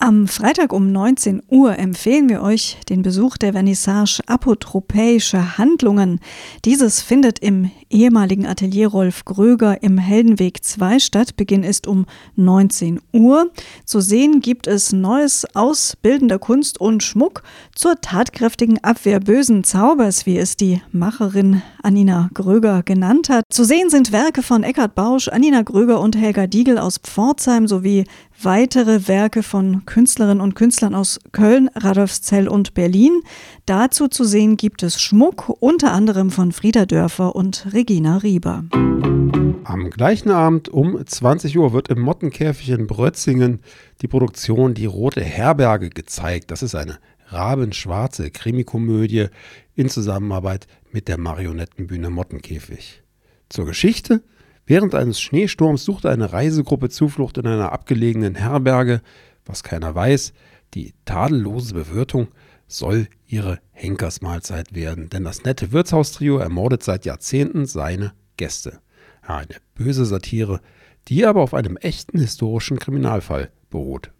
Am 0.00 0.28
Freitag 0.28 0.72
um 0.72 0.92
19 0.92 1.42
Uhr 1.48 1.76
empfehlen 1.76 2.28
wir 2.28 2.40
euch 2.40 2.76
den 2.88 3.02
Besuch 3.02 3.36
der 3.36 3.52
Vernissage 3.54 4.20
Apotropäische 4.28 5.58
Handlungen. 5.58 6.20
Dieses 6.64 7.02
findet 7.02 7.40
im 7.40 7.72
ehemaligen 7.90 8.46
Atelier 8.46 8.88
Rolf 8.88 9.24
Gröger 9.24 9.82
im 9.82 9.98
Heldenweg 9.98 10.64
2 10.64 10.98
statt. 10.98 11.36
Beginn 11.36 11.62
ist 11.62 11.86
um 11.86 12.06
19 12.36 13.00
Uhr. 13.12 13.50
Zu 13.84 14.00
sehen 14.00 14.40
gibt 14.40 14.66
es 14.66 14.92
Neues 14.92 15.46
aus 15.54 15.96
bildender 16.00 16.38
Kunst 16.38 16.80
und 16.80 17.02
Schmuck 17.02 17.42
zur 17.74 18.00
tatkräftigen 18.00 18.82
Abwehr 18.82 19.20
bösen 19.20 19.64
Zaubers, 19.64 20.26
wie 20.26 20.38
es 20.38 20.56
die 20.56 20.82
Macherin 20.92 21.62
Anina 21.82 22.30
Gröger 22.34 22.82
genannt 22.82 23.28
hat. 23.28 23.44
Zu 23.50 23.64
sehen 23.64 23.90
sind 23.90 24.12
Werke 24.12 24.42
von 24.42 24.62
Eckhard 24.62 24.94
Bausch, 24.94 25.28
Anina 25.28 25.62
Gröger 25.62 26.00
und 26.00 26.16
Helga 26.16 26.46
Diegel 26.46 26.78
aus 26.78 26.98
Pforzheim 26.98 27.68
sowie 27.68 28.04
weitere 28.42 29.08
Werke 29.08 29.42
von 29.42 29.84
Künstlerinnen 29.84 30.40
und 30.40 30.54
Künstlern 30.54 30.94
aus 30.94 31.18
Köln, 31.32 31.68
Radolfszell 31.74 32.48
und 32.48 32.74
Berlin. 32.74 33.20
Dazu 33.66 34.08
zu 34.08 34.24
sehen 34.24 34.56
gibt 34.56 34.82
es 34.82 35.00
Schmuck, 35.00 35.52
unter 35.60 35.92
anderem 35.92 36.30
von 36.30 36.52
Frieda 36.52 36.86
Dörfer 36.86 37.34
und 37.34 37.72
Regina 37.78 38.16
Rieber. 38.16 38.64
Am 39.62 39.90
gleichen 39.90 40.32
Abend 40.32 40.68
um 40.68 40.98
20 41.06 41.56
Uhr 41.58 41.72
wird 41.72 41.86
im 41.86 42.00
Mottenkäfig 42.00 42.70
in 42.70 42.88
Brötzingen 42.88 43.60
die 44.02 44.08
Produktion 44.08 44.74
Die 44.74 44.86
Rote 44.86 45.22
Herberge 45.22 45.88
gezeigt. 45.88 46.50
Das 46.50 46.64
ist 46.64 46.74
eine 46.74 46.98
rabenschwarze 47.28 48.32
Krimikomödie 48.32 49.26
in 49.76 49.88
Zusammenarbeit 49.88 50.66
mit 50.90 51.06
der 51.06 51.18
Marionettenbühne 51.18 52.10
Mottenkäfig. 52.10 53.04
Zur 53.48 53.66
Geschichte 53.66 54.24
Während 54.66 54.96
eines 54.96 55.20
Schneesturms 55.20 55.84
suchte 55.84 56.10
eine 56.10 56.32
Reisegruppe 56.32 56.88
Zuflucht 56.88 57.38
in 57.38 57.46
einer 57.46 57.70
abgelegenen 57.70 58.34
Herberge. 58.34 59.02
Was 59.46 59.62
keiner 59.62 59.94
weiß, 59.94 60.32
die 60.74 60.94
tadellose 61.04 61.74
Bewirtung 61.74 62.26
soll 62.68 63.08
ihre 63.26 63.58
Henkersmahlzeit 63.72 64.74
werden, 64.74 65.08
denn 65.08 65.24
das 65.24 65.42
nette 65.42 65.72
Wirtshaustrio 65.72 66.38
ermordet 66.38 66.82
seit 66.82 67.04
Jahrzehnten 67.04 67.66
seine 67.66 68.12
Gäste. 68.36 68.80
Eine 69.22 69.56
böse 69.74 70.04
Satire, 70.04 70.60
die 71.08 71.26
aber 71.26 71.42
auf 71.42 71.54
einem 71.54 71.76
echten 71.76 72.18
historischen 72.20 72.78
Kriminalfall 72.78 73.50
beruht. 73.70 74.12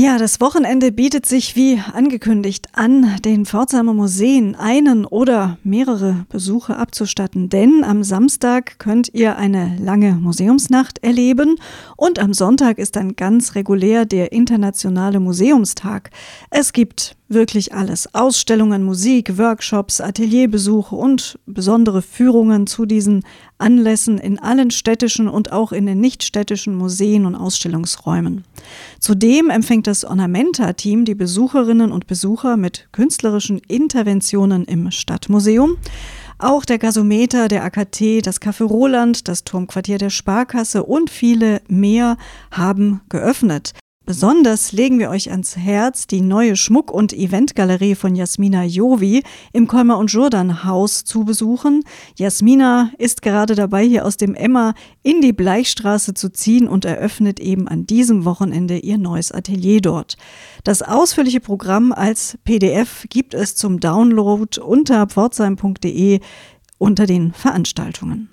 Ja, 0.00 0.16
das 0.16 0.40
Wochenende 0.40 0.92
bietet 0.92 1.26
sich 1.26 1.56
wie 1.56 1.82
angekündigt 1.92 2.68
an, 2.72 3.16
den 3.24 3.46
Pforzheimer 3.46 3.94
Museen 3.94 4.54
einen 4.54 5.04
oder 5.04 5.58
mehrere 5.64 6.24
Besuche 6.28 6.76
abzustatten, 6.76 7.48
denn 7.48 7.82
am 7.82 8.04
Samstag 8.04 8.78
könnt 8.78 9.12
ihr 9.12 9.36
eine 9.38 9.76
lange 9.80 10.12
Museumsnacht 10.12 11.02
erleben 11.02 11.56
und 11.96 12.20
am 12.20 12.32
Sonntag 12.32 12.78
ist 12.78 12.94
dann 12.94 13.16
ganz 13.16 13.56
regulär 13.56 14.06
der 14.06 14.30
Internationale 14.30 15.18
Museumstag. 15.18 16.10
Es 16.48 16.72
gibt 16.72 17.16
wirklich 17.28 17.74
alles. 17.74 18.14
Ausstellungen, 18.14 18.82
Musik, 18.82 19.38
Workshops, 19.38 20.00
Atelierbesuche 20.00 20.94
und 20.94 21.38
besondere 21.46 22.02
Führungen 22.02 22.66
zu 22.66 22.86
diesen 22.86 23.24
Anlässen 23.58 24.18
in 24.18 24.38
allen 24.38 24.70
städtischen 24.70 25.28
und 25.28 25.52
auch 25.52 25.72
in 25.72 25.86
den 25.86 26.00
nichtstädtischen 26.00 26.74
Museen 26.74 27.26
und 27.26 27.34
Ausstellungsräumen. 27.34 28.44
Zudem 29.00 29.50
empfängt 29.50 29.86
das 29.86 30.04
Ornamenta-Team 30.04 31.04
die 31.04 31.14
Besucherinnen 31.14 31.92
und 31.92 32.06
Besucher 32.06 32.56
mit 32.56 32.88
künstlerischen 32.92 33.58
Interventionen 33.68 34.64
im 34.64 34.90
Stadtmuseum. 34.90 35.76
Auch 36.38 36.64
der 36.64 36.78
Gasometer, 36.78 37.48
der 37.48 37.64
AKT, 37.64 38.24
das 38.24 38.40
Café 38.40 38.64
Roland, 38.64 39.26
das 39.26 39.42
Turmquartier 39.42 39.98
der 39.98 40.10
Sparkasse 40.10 40.84
und 40.84 41.10
viele 41.10 41.60
mehr 41.68 42.16
haben 42.52 43.00
geöffnet. 43.08 43.72
Besonders 44.08 44.72
legen 44.72 44.98
wir 44.98 45.10
euch 45.10 45.30
ans 45.30 45.58
Herz 45.58 46.06
die 46.06 46.22
neue 46.22 46.56
Schmuck- 46.56 46.90
und 46.90 47.12
Eventgalerie 47.12 47.94
von 47.94 48.16
Jasmina 48.16 48.64
Jovi 48.64 49.22
im 49.52 49.66
Kolmer 49.66 49.98
und 49.98 50.10
Jordan 50.10 50.64
Haus 50.64 51.04
zu 51.04 51.26
besuchen. 51.26 51.82
Jasmina 52.16 52.90
ist 52.96 53.20
gerade 53.20 53.54
dabei, 53.54 53.84
hier 53.84 54.06
aus 54.06 54.16
dem 54.16 54.34
Emma 54.34 54.72
in 55.02 55.20
die 55.20 55.34
Bleichstraße 55.34 56.14
zu 56.14 56.32
ziehen 56.32 56.68
und 56.68 56.86
eröffnet 56.86 57.38
eben 57.38 57.68
an 57.68 57.84
diesem 57.86 58.24
Wochenende 58.24 58.78
ihr 58.78 58.96
neues 58.96 59.30
Atelier 59.30 59.82
dort. 59.82 60.16
Das 60.64 60.80
ausführliche 60.80 61.40
Programm 61.40 61.92
als 61.92 62.38
PDF 62.44 63.04
gibt 63.10 63.34
es 63.34 63.56
zum 63.56 63.78
Download 63.78 64.58
unter 64.58 65.06
pforzheim.de 65.06 66.20
unter 66.78 67.06
den 67.06 67.32
Veranstaltungen. 67.32 68.28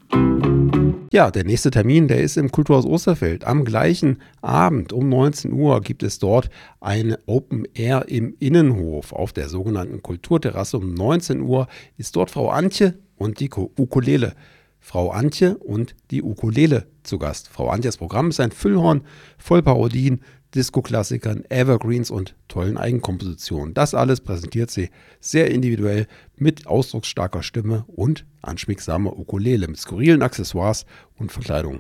Ja, 1.11 1.31
der 1.31 1.43
nächste 1.45 1.71
Termin, 1.71 2.07
der 2.07 2.21
ist 2.21 2.37
im 2.37 2.51
Kulturhaus 2.51 2.85
Osterfeld. 2.85 3.45
Am 3.45 3.63
gleichen 3.65 4.19
Abend 4.41 4.93
um 4.93 5.09
19 5.09 5.53
Uhr 5.53 5.81
gibt 5.81 6.03
es 6.03 6.19
dort 6.19 6.49
eine 6.79 7.19
Open 7.25 7.67
Air 7.73 8.07
im 8.07 8.35
Innenhof 8.39 9.13
auf 9.13 9.33
der 9.33 9.49
sogenannten 9.49 10.01
Kulturterrasse. 10.01 10.77
Um 10.77 10.93
19 10.93 11.41
Uhr 11.41 11.67
ist 11.97 12.15
dort 12.15 12.31
Frau 12.31 12.49
Antje 12.49 12.95
und 13.17 13.39
die 13.39 13.49
Ukulele. 13.49 14.33
Frau 14.79 15.09
Antje 15.09 15.57
und 15.57 15.95
die 16.11 16.21
Ukulele 16.21 16.85
zu 17.01 17.17
Gast. 17.17 17.47
Frau 17.47 17.69
Antjes 17.69 17.97
Programm 17.97 18.29
ist 18.29 18.39
ein 18.39 18.51
Füllhorn 18.51 19.01
voll 19.37 19.63
Parodien, 19.63 20.21
Disco-Klassikern, 20.55 21.43
Evergreens 21.49 22.09
und 22.09 22.35
tollen 22.47 22.77
Eigenkompositionen. 22.77 23.73
Das 23.73 23.93
alles 23.93 24.21
präsentiert 24.21 24.71
sie 24.71 24.89
sehr 25.19 25.51
individuell 25.51 26.07
mit 26.37 26.65
ausdrucksstarker 26.67 27.43
Stimme 27.43 27.85
und 27.87 28.25
anschmiegsamer 28.41 29.17
Ukulele 29.17 29.67
mit 29.67 29.77
skurrilen 29.77 30.21
Accessoires 30.21 30.85
und 31.17 31.31
Verkleidung. 31.31 31.79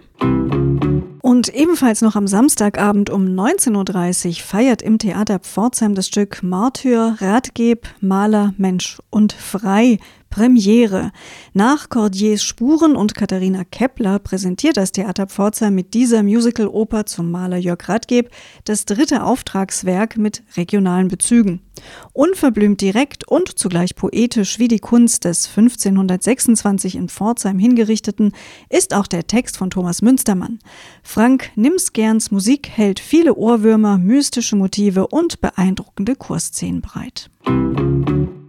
Und 1.21 1.49
ebenfalls 1.53 2.01
noch 2.01 2.15
am 2.15 2.27
Samstagabend 2.27 3.09
um 3.09 3.25
19.30 3.25 4.27
Uhr 4.27 4.33
feiert 4.35 4.81
im 4.81 4.99
Theater 4.99 5.39
Pforzheim 5.39 5.95
das 5.95 6.07
Stück 6.07 6.43
Martyr, 6.43 7.17
Ratgeb, 7.19 7.87
Maler, 7.99 8.53
Mensch 8.57 8.99
und 9.09 9.33
Frei 9.33 9.97
Premiere. 10.29 11.11
Nach 11.53 11.89
Cordiers 11.89 12.43
Spuren 12.43 12.95
und 12.95 13.15
Katharina 13.15 13.63
Kepler 13.63 14.19
präsentiert 14.19 14.75
das 14.75 14.91
Theater 14.91 15.27
Pforzheim 15.27 15.73
mit 15.75 15.93
dieser 15.93 16.23
Musical-Oper 16.23 17.05
zum 17.05 17.31
Maler 17.31 17.57
Jörg 17.57 17.87
Radgeb 17.87 18.29
das 18.65 18.85
dritte 18.85 19.23
Auftragswerk 19.23 20.17
mit 20.17 20.43
regionalen 20.57 21.07
Bezügen. 21.07 21.61
Unverblümt 22.13 22.81
direkt 22.81 23.27
und 23.27 23.57
zugleich 23.57 23.95
poetisch 23.95 24.59
wie 24.59 24.67
die 24.67 24.79
Kunst 24.79 25.25
des 25.25 25.47
1526 25.47 26.95
in 26.95 27.09
Pforzheim 27.09 27.59
hingerichteten 27.59 28.33
ist 28.69 28.93
auch 28.93 29.07
der 29.07 29.27
Text 29.27 29.57
von 29.57 29.69
Thomas 29.69 30.01
Münstermann. 30.01 30.59
Frank 31.03 31.51
Nimsgerns 31.55 32.31
Musik 32.31 32.69
hält 32.69 32.99
viele 32.99 33.35
Ohrwürmer, 33.35 33.97
mystische 33.97 34.55
Motive 34.55 35.07
und 35.07 35.41
beeindruckende 35.41 36.15
Kursszenen 36.15 36.81
bereit. 36.81 37.29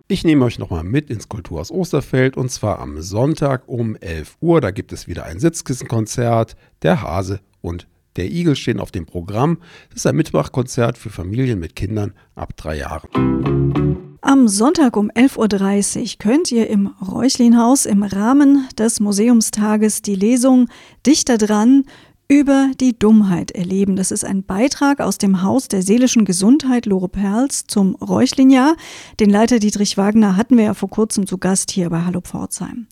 Ich 0.08 0.22
nehme 0.22 0.44
euch 0.44 0.60
nochmal 0.60 0.84
mit 0.84 1.10
ins 1.10 1.28
Kulturhaus 1.28 1.72
Osterfeld 1.72 2.36
und 2.36 2.48
zwar 2.48 2.78
am 2.78 3.02
Sonntag 3.02 3.64
um 3.66 3.96
11 3.96 4.36
Uhr. 4.40 4.60
Da 4.60 4.70
gibt 4.70 4.92
es 4.92 5.08
wieder 5.08 5.24
ein 5.24 5.40
Sitzkissenkonzert. 5.40 6.54
Der 6.82 7.02
Hase 7.02 7.40
und 7.60 7.88
der 8.14 8.30
Igel 8.30 8.54
stehen 8.54 8.78
auf 8.78 8.92
dem 8.92 9.04
Programm. 9.04 9.58
Das 9.88 9.96
ist 9.96 10.06
ein 10.06 10.14
Mitmachkonzert 10.14 10.96
für 10.96 11.10
Familien 11.10 11.58
mit 11.58 11.74
Kindern 11.74 12.12
ab 12.36 12.56
drei 12.56 12.78
Jahren. 12.78 14.16
Am 14.20 14.46
Sonntag 14.46 14.96
um 14.96 15.10
11.30 15.10 16.00
Uhr 16.00 16.18
könnt 16.18 16.52
ihr 16.52 16.70
im 16.70 16.86
Räuchlinhaus 16.86 17.84
im 17.84 18.04
Rahmen 18.04 18.68
des 18.78 19.00
Museumstages 19.00 20.02
die 20.02 20.14
Lesung 20.14 20.68
Dichter 21.04 21.36
dran 21.36 21.84
über 22.28 22.72
die 22.80 22.98
Dummheit 22.98 23.52
erleben. 23.52 23.94
Das 23.94 24.10
ist 24.10 24.24
ein 24.24 24.42
Beitrag 24.42 25.00
aus 25.00 25.18
dem 25.18 25.42
Haus 25.42 25.68
der 25.68 25.82
seelischen 25.82 26.24
Gesundheit 26.24 26.86
Lore 26.86 27.08
Perls 27.08 27.66
zum 27.66 27.94
Räuchlinjahr. 27.96 28.76
Den 29.20 29.30
Leiter 29.30 29.60
Dietrich 29.60 29.96
Wagner 29.96 30.36
hatten 30.36 30.56
wir 30.56 30.64
ja 30.64 30.74
vor 30.74 30.90
kurzem 30.90 31.26
zu 31.26 31.38
Gast 31.38 31.70
hier 31.70 31.88
bei 31.90 32.02
Hallo 32.02 32.20
Pforzheim. 32.20 32.88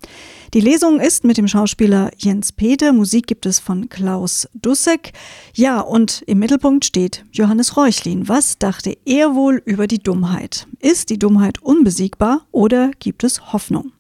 Die 0.53 0.61
Lesung 0.61 1.01
ist 1.01 1.25
mit 1.25 1.37
dem 1.37 1.49
Schauspieler 1.49 2.13
Jens 2.17 2.53
Peter. 2.53 2.93
Musik 2.93 3.27
gibt 3.27 3.45
es 3.45 3.59
von 3.59 3.89
Klaus 3.89 4.49
Dussek. 4.55 5.13
Ja, 5.55 5.81
und 5.81 6.23
im 6.27 6.39
Mittelpunkt 6.39 6.85
steht 6.85 7.25
Johannes 7.33 7.77
Räuchlin. 7.77 8.29
Was 8.29 8.59
dachte 8.59 8.97
er 9.05 9.35
wohl 9.35 9.61
über 9.65 9.89
die 9.89 9.99
Dummheit? 9.99 10.69
Ist 10.79 11.11
die 11.11 11.19
Dummheit 11.19 11.61
unbesiegbar 11.61 12.47
oder 12.53 12.93
gibt 13.01 13.25
es 13.25 13.53
Hoffnung? 13.53 13.91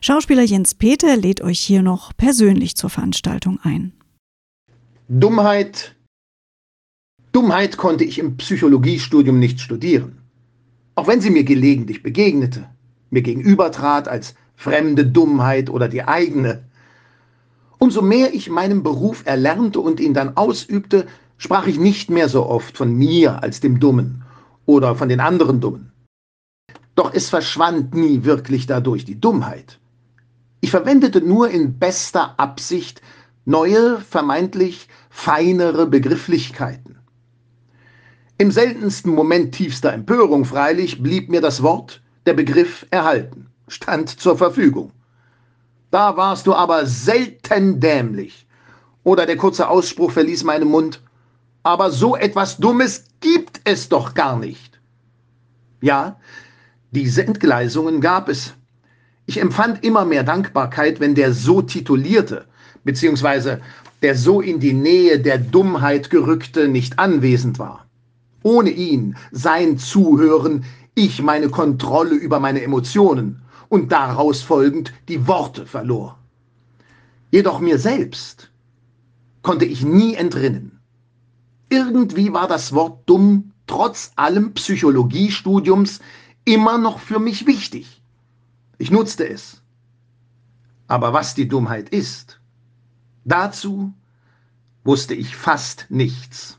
Schauspieler 0.00 0.42
Jens 0.42 0.74
Peter 0.74 1.16
lädt 1.16 1.42
euch 1.42 1.60
hier 1.60 1.82
noch 1.82 2.16
persönlich 2.16 2.74
zur 2.74 2.90
Veranstaltung 2.90 3.60
ein. 3.62 3.92
Dummheit. 5.12 5.96
Dummheit 7.32 7.76
konnte 7.76 8.04
ich 8.04 8.20
im 8.20 8.36
Psychologiestudium 8.36 9.40
nicht 9.40 9.58
studieren. 9.58 10.18
Auch 10.94 11.08
wenn 11.08 11.20
sie 11.20 11.30
mir 11.30 11.42
gelegentlich 11.42 12.04
begegnete, 12.04 12.70
mir 13.10 13.22
gegenübertrat 13.22 14.06
als 14.06 14.36
fremde 14.54 15.04
Dummheit 15.04 15.68
oder 15.68 15.88
die 15.88 16.04
eigene. 16.04 16.62
Umso 17.78 18.02
mehr 18.02 18.32
ich 18.32 18.50
meinen 18.50 18.84
Beruf 18.84 19.26
erlernte 19.26 19.80
und 19.80 19.98
ihn 19.98 20.14
dann 20.14 20.36
ausübte, 20.36 21.08
sprach 21.38 21.66
ich 21.66 21.80
nicht 21.80 22.08
mehr 22.08 22.28
so 22.28 22.46
oft 22.46 22.76
von 22.76 22.94
mir 22.94 23.42
als 23.42 23.58
dem 23.58 23.80
Dummen 23.80 24.22
oder 24.64 24.94
von 24.94 25.08
den 25.08 25.18
anderen 25.18 25.60
Dummen. 25.60 25.90
Doch 26.94 27.12
es 27.12 27.30
verschwand 27.30 27.96
nie 27.96 28.22
wirklich 28.22 28.68
dadurch 28.68 29.06
die 29.06 29.20
Dummheit. 29.20 29.80
Ich 30.60 30.70
verwendete 30.70 31.20
nur 31.20 31.50
in 31.50 31.80
bester 31.80 32.38
Absicht 32.38 33.02
neue, 33.44 33.98
vermeintlich 33.98 34.88
feinere 35.10 35.86
Begrifflichkeiten. 35.86 36.96
Im 38.38 38.50
seltensten 38.50 39.12
Moment 39.12 39.54
tiefster 39.54 39.92
Empörung 39.92 40.46
freilich 40.46 41.02
blieb 41.02 41.28
mir 41.28 41.42
das 41.42 41.62
Wort, 41.62 42.00
der 42.24 42.32
Begriff 42.32 42.86
erhalten, 42.90 43.48
stand 43.68 44.08
zur 44.08 44.38
Verfügung. 44.38 44.92
Da 45.90 46.16
warst 46.16 46.46
du 46.46 46.54
aber 46.54 46.86
selten 46.86 47.80
dämlich. 47.80 48.46
Oder 49.02 49.26
der 49.26 49.36
kurze 49.36 49.68
Ausspruch 49.68 50.12
verließ 50.12 50.44
meinen 50.44 50.68
Mund, 50.68 51.02
aber 51.62 51.90
so 51.90 52.16
etwas 52.16 52.56
Dummes 52.56 53.04
gibt 53.20 53.60
es 53.64 53.88
doch 53.88 54.14
gar 54.14 54.38
nicht. 54.38 54.80
Ja, 55.80 56.18
diese 56.92 57.26
Entgleisungen 57.26 58.00
gab 58.00 58.28
es. 58.28 58.54
Ich 59.26 59.38
empfand 59.38 59.84
immer 59.84 60.04
mehr 60.04 60.22
Dankbarkeit, 60.22 61.00
wenn 61.00 61.14
der 61.14 61.32
so 61.32 61.62
titulierte, 61.62 62.46
beziehungsweise 62.84 63.60
der 64.02 64.16
so 64.16 64.40
in 64.40 64.60
die 64.60 64.72
Nähe 64.72 65.20
der 65.20 65.38
Dummheit 65.38 66.10
gerückte, 66.10 66.68
nicht 66.68 66.98
anwesend 66.98 67.58
war. 67.58 67.86
Ohne 68.42 68.70
ihn, 68.70 69.16
sein 69.30 69.78
Zuhören, 69.78 70.64
ich 70.94 71.22
meine 71.22 71.50
Kontrolle 71.50 72.14
über 72.14 72.40
meine 72.40 72.62
Emotionen 72.62 73.42
und 73.68 73.92
daraus 73.92 74.42
folgend 74.42 74.92
die 75.08 75.26
Worte 75.26 75.66
verlor. 75.66 76.18
Jedoch 77.30 77.60
mir 77.60 77.78
selbst 77.78 78.50
konnte 79.42 79.64
ich 79.64 79.84
nie 79.84 80.14
entrinnen. 80.14 80.80
Irgendwie 81.68 82.32
war 82.32 82.48
das 82.48 82.72
Wort 82.72 83.08
dumm 83.08 83.52
trotz 83.66 84.10
allem 84.16 84.52
Psychologiestudiums 84.54 86.00
immer 86.44 86.76
noch 86.76 86.98
für 86.98 87.20
mich 87.20 87.46
wichtig. 87.46 88.02
Ich 88.78 88.90
nutzte 88.90 89.28
es. 89.28 89.62
Aber 90.88 91.12
was 91.12 91.34
die 91.34 91.46
Dummheit 91.46 91.90
ist, 91.90 92.39
Dazu 93.24 93.92
wusste 94.84 95.14
ich 95.14 95.36
fast 95.36 95.86
nichts. 95.88 96.58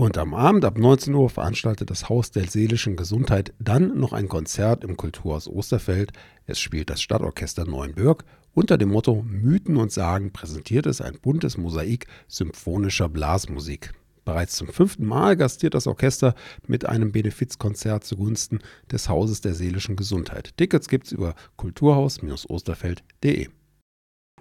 Und 0.00 0.16
am 0.16 0.32
Abend 0.32 0.64
ab 0.64 0.78
19 0.78 1.14
Uhr 1.14 1.28
veranstaltet 1.28 1.90
das 1.90 2.08
Haus 2.08 2.30
der 2.30 2.48
seelischen 2.48 2.96
Gesundheit 2.96 3.52
dann 3.58 3.98
noch 3.98 4.14
ein 4.14 4.28
Konzert 4.28 4.82
im 4.82 4.96
Kulturhaus 4.96 5.46
Osterfeld. 5.46 6.12
Es 6.46 6.58
spielt 6.58 6.88
das 6.88 7.02
Stadtorchester 7.02 7.66
Neuenbürg. 7.66 8.24
Unter 8.52 8.78
dem 8.78 8.88
Motto 8.88 9.22
Mythen 9.22 9.76
und 9.76 9.92
Sagen 9.92 10.32
präsentiert 10.32 10.86
es 10.86 11.00
ein 11.00 11.18
buntes 11.20 11.58
Mosaik 11.58 12.06
symphonischer 12.28 13.08
Blasmusik. 13.08 13.92
Bereits 14.24 14.56
zum 14.56 14.68
fünften 14.68 15.06
Mal 15.06 15.36
gastiert 15.36 15.74
das 15.74 15.86
Orchester 15.86 16.34
mit 16.66 16.86
einem 16.86 17.12
Benefizkonzert 17.12 18.04
zugunsten 18.04 18.60
des 18.90 19.08
Hauses 19.08 19.40
der 19.42 19.54
seelischen 19.54 19.96
Gesundheit. 19.96 20.56
Tickets 20.56 20.88
gibt's 20.88 21.12
über 21.12 21.34
kulturhaus-osterfeld.de. 21.56 23.48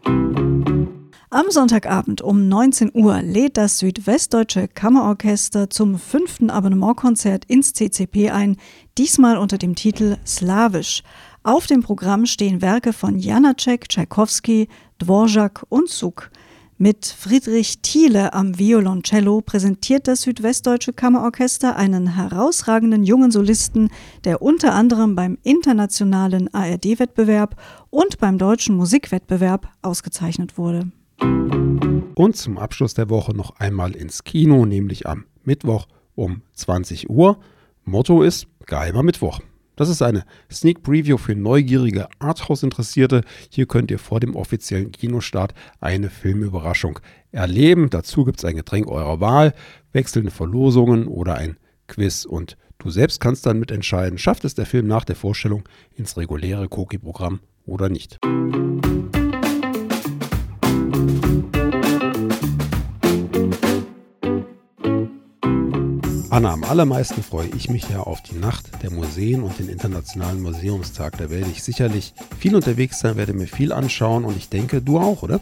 Am 0.05 1.51
Sonntagabend 1.51 2.21
um 2.21 2.47
19 2.47 2.91
Uhr 2.93 3.21
lädt 3.21 3.57
das 3.57 3.79
Südwestdeutsche 3.79 4.67
Kammerorchester 4.67 5.69
zum 5.69 5.99
fünften 5.99 6.49
Abonnementkonzert 6.49 7.45
ins 7.45 7.73
CCP 7.73 8.31
ein, 8.31 8.57
diesmal 8.97 9.37
unter 9.37 9.57
dem 9.57 9.75
Titel 9.75 10.17
Slawisch. 10.25 11.03
Auf 11.43 11.67
dem 11.67 11.81
Programm 11.81 12.25
stehen 12.25 12.61
Werke 12.61 12.93
von 12.93 13.19
Janacek, 13.19 13.87
Tschaikowski, 13.89 14.67
Dvorak 14.97 15.65
und 15.69 15.89
Suk. 15.89 16.31
Mit 16.81 17.07
Friedrich 17.07 17.81
Thiele 17.81 18.31
am 18.31 18.57
Violoncello 18.57 19.41
präsentiert 19.41 20.07
das 20.07 20.21
Südwestdeutsche 20.21 20.93
Kammerorchester 20.93 21.75
einen 21.75 22.15
herausragenden 22.15 23.03
jungen 23.03 23.31
Solisten, 23.31 23.89
der 24.23 24.41
unter 24.41 24.73
anderem 24.73 25.13
beim 25.13 25.37
internationalen 25.43 26.47
ARD-Wettbewerb 26.53 27.61
und 27.89 28.17
beim 28.19 28.37
deutschen 28.37 28.77
Musikwettbewerb 28.77 29.67
ausgezeichnet 29.81 30.57
wurde. 30.57 30.89
Und 32.15 32.37
zum 32.37 32.57
Abschluss 32.57 32.93
der 32.93 33.09
Woche 33.09 33.35
noch 33.35 33.59
einmal 33.59 33.93
ins 33.93 34.23
Kino, 34.23 34.65
nämlich 34.65 35.05
am 35.05 35.25
Mittwoch 35.43 35.85
um 36.15 36.43
20 36.53 37.09
Uhr. 37.09 37.39
Motto 37.83 38.23
ist 38.23 38.47
Geheimer 38.67 39.03
Mittwoch. 39.03 39.41
Das 39.79 39.87
ist 39.87 40.01
eine 40.01 40.25
Sneak 40.51 40.83
Preview 40.83 41.17
für 41.17 41.35
neugierige 41.35 42.09
Arthouse-Interessierte. 42.19 43.21
Hier 43.49 43.65
könnt 43.65 43.89
ihr 43.91 43.97
vor 43.97 44.19
dem 44.19 44.35
offiziellen 44.35 44.91
Kinostart 44.91 45.53
eine 45.79 46.09
Filmüberraschung 46.09 46.99
erleben. 47.31 47.89
Dazu 47.89 48.25
gibt 48.25 48.39
es 48.39 48.45
ein 48.45 48.57
Getränk 48.57 48.89
eurer 48.89 49.21
Wahl, 49.21 49.53
wechselnde 49.93 50.31
Verlosungen 50.31 51.07
oder 51.07 51.35
ein 51.35 51.55
Quiz 51.87 52.25
und 52.25 52.57
du 52.77 52.89
selbst 52.89 53.21
kannst 53.21 53.45
dann 53.45 53.57
mitentscheiden, 53.57 54.17
schafft 54.17 54.43
es 54.43 54.53
der 54.53 54.65
Film 54.65 54.85
nach 54.85 55.05
der 55.05 55.15
Vorstellung 55.15 55.63
ins 55.95 56.17
reguläre 56.17 56.67
Koki-Programm 56.67 57.39
oder 57.65 57.87
nicht. 57.87 58.19
Anna, 66.31 66.53
am 66.53 66.63
allermeisten 66.63 67.23
freue 67.23 67.47
ich 67.57 67.71
mich 67.71 67.89
ja 67.89 68.01
auf 68.01 68.21
die 68.21 68.35
Nacht 68.35 68.83
der 68.83 68.91
Museen 68.91 69.41
und 69.41 69.57
den 69.57 69.67
Internationalen 69.67 70.41
Museumstag. 70.41 71.17
Da 71.17 71.31
werde 71.31 71.49
ich 71.49 71.63
sicherlich 71.63 72.13
viel 72.37 72.55
unterwegs 72.55 72.99
sein, 72.99 73.17
werde 73.17 73.33
mir 73.33 73.47
viel 73.47 73.73
anschauen 73.73 74.25
und 74.25 74.37
ich 74.37 74.47
denke, 74.47 74.79
du 74.79 74.99
auch, 74.99 75.23
oder? 75.23 75.41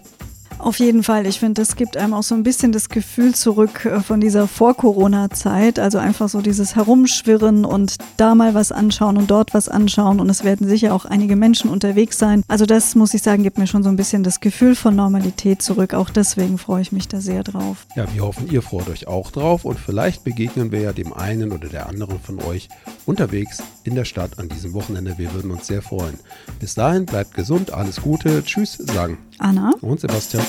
Auf 0.59 0.79
jeden 0.79 1.03
Fall. 1.03 1.25
Ich 1.27 1.39
finde, 1.39 1.61
das 1.61 1.75
gibt 1.75 1.97
einem 1.97 2.13
auch 2.13 2.23
so 2.23 2.33
ein 2.35 2.43
bisschen 2.43 2.71
das 2.71 2.89
Gefühl 2.89 3.35
zurück 3.35 3.85
äh, 3.85 3.99
von 4.01 4.19
dieser 4.19 4.47
Vor-Corona-Zeit. 4.47 5.79
Also 5.79 5.97
einfach 5.97 6.29
so 6.29 6.41
dieses 6.41 6.75
Herumschwirren 6.75 7.65
und 7.65 7.97
da 8.17 8.35
mal 8.35 8.53
was 8.53 8.71
anschauen 8.71 9.17
und 9.17 9.29
dort 9.29 9.53
was 9.53 9.69
anschauen. 9.69 10.19
Und 10.19 10.29
es 10.29 10.43
werden 10.43 10.67
sicher 10.67 10.93
auch 10.93 11.05
einige 11.05 11.35
Menschen 11.35 11.69
unterwegs 11.69 12.17
sein. 12.17 12.43
Also 12.47 12.65
das 12.65 12.95
muss 12.95 13.13
ich 13.13 13.21
sagen, 13.21 13.43
gibt 13.43 13.57
mir 13.57 13.67
schon 13.67 13.83
so 13.83 13.89
ein 13.89 13.95
bisschen 13.95 14.23
das 14.23 14.39
Gefühl 14.39 14.75
von 14.75 14.95
Normalität 14.95 15.61
zurück. 15.61 15.93
Auch 15.93 16.09
deswegen 16.09 16.57
freue 16.57 16.81
ich 16.81 16.91
mich 16.91 17.07
da 17.07 17.21
sehr 17.21 17.43
drauf. 17.43 17.85
Ja, 17.95 18.05
wir 18.13 18.23
hoffen, 18.23 18.49
ihr 18.49 18.61
freut 18.61 18.89
euch 18.89 19.07
auch 19.07 19.31
drauf. 19.31 19.63
Und 19.63 19.79
vielleicht 19.79 20.23
begegnen 20.23 20.71
wir 20.71 20.81
ja 20.81 20.93
dem 20.93 21.13
einen 21.13 21.51
oder 21.51 21.69
der 21.69 21.87
anderen 21.87 22.19
von 22.19 22.41
euch 22.41 22.69
unterwegs 23.05 23.61
in 23.83 23.95
der 23.95 24.05
Stadt 24.05 24.39
an 24.39 24.49
diesem 24.49 24.73
Wochenende. 24.73 25.17
Wir 25.17 25.33
würden 25.33 25.51
uns 25.51 25.67
sehr 25.67 25.81
freuen. 25.81 26.15
Bis 26.59 26.75
dahin, 26.75 27.05
bleibt 27.05 27.35
gesund, 27.35 27.71
alles 27.71 28.01
Gute. 28.01 28.43
Tschüss, 28.43 28.73
sagen 28.73 29.17
Anna 29.39 29.71
und 29.81 29.99
Sebastian. 29.99 30.43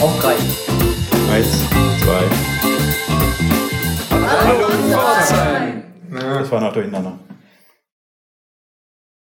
Auf 0.00 0.18
drei. 0.20 0.34
Eins, 1.32 1.48
zwei. 2.02 2.24
Hallo, 4.10 4.66
Pforzheim. 4.90 5.82
Das 6.10 6.50
war 6.50 6.60
noch 6.60 6.72
durcheinander. 6.72 7.18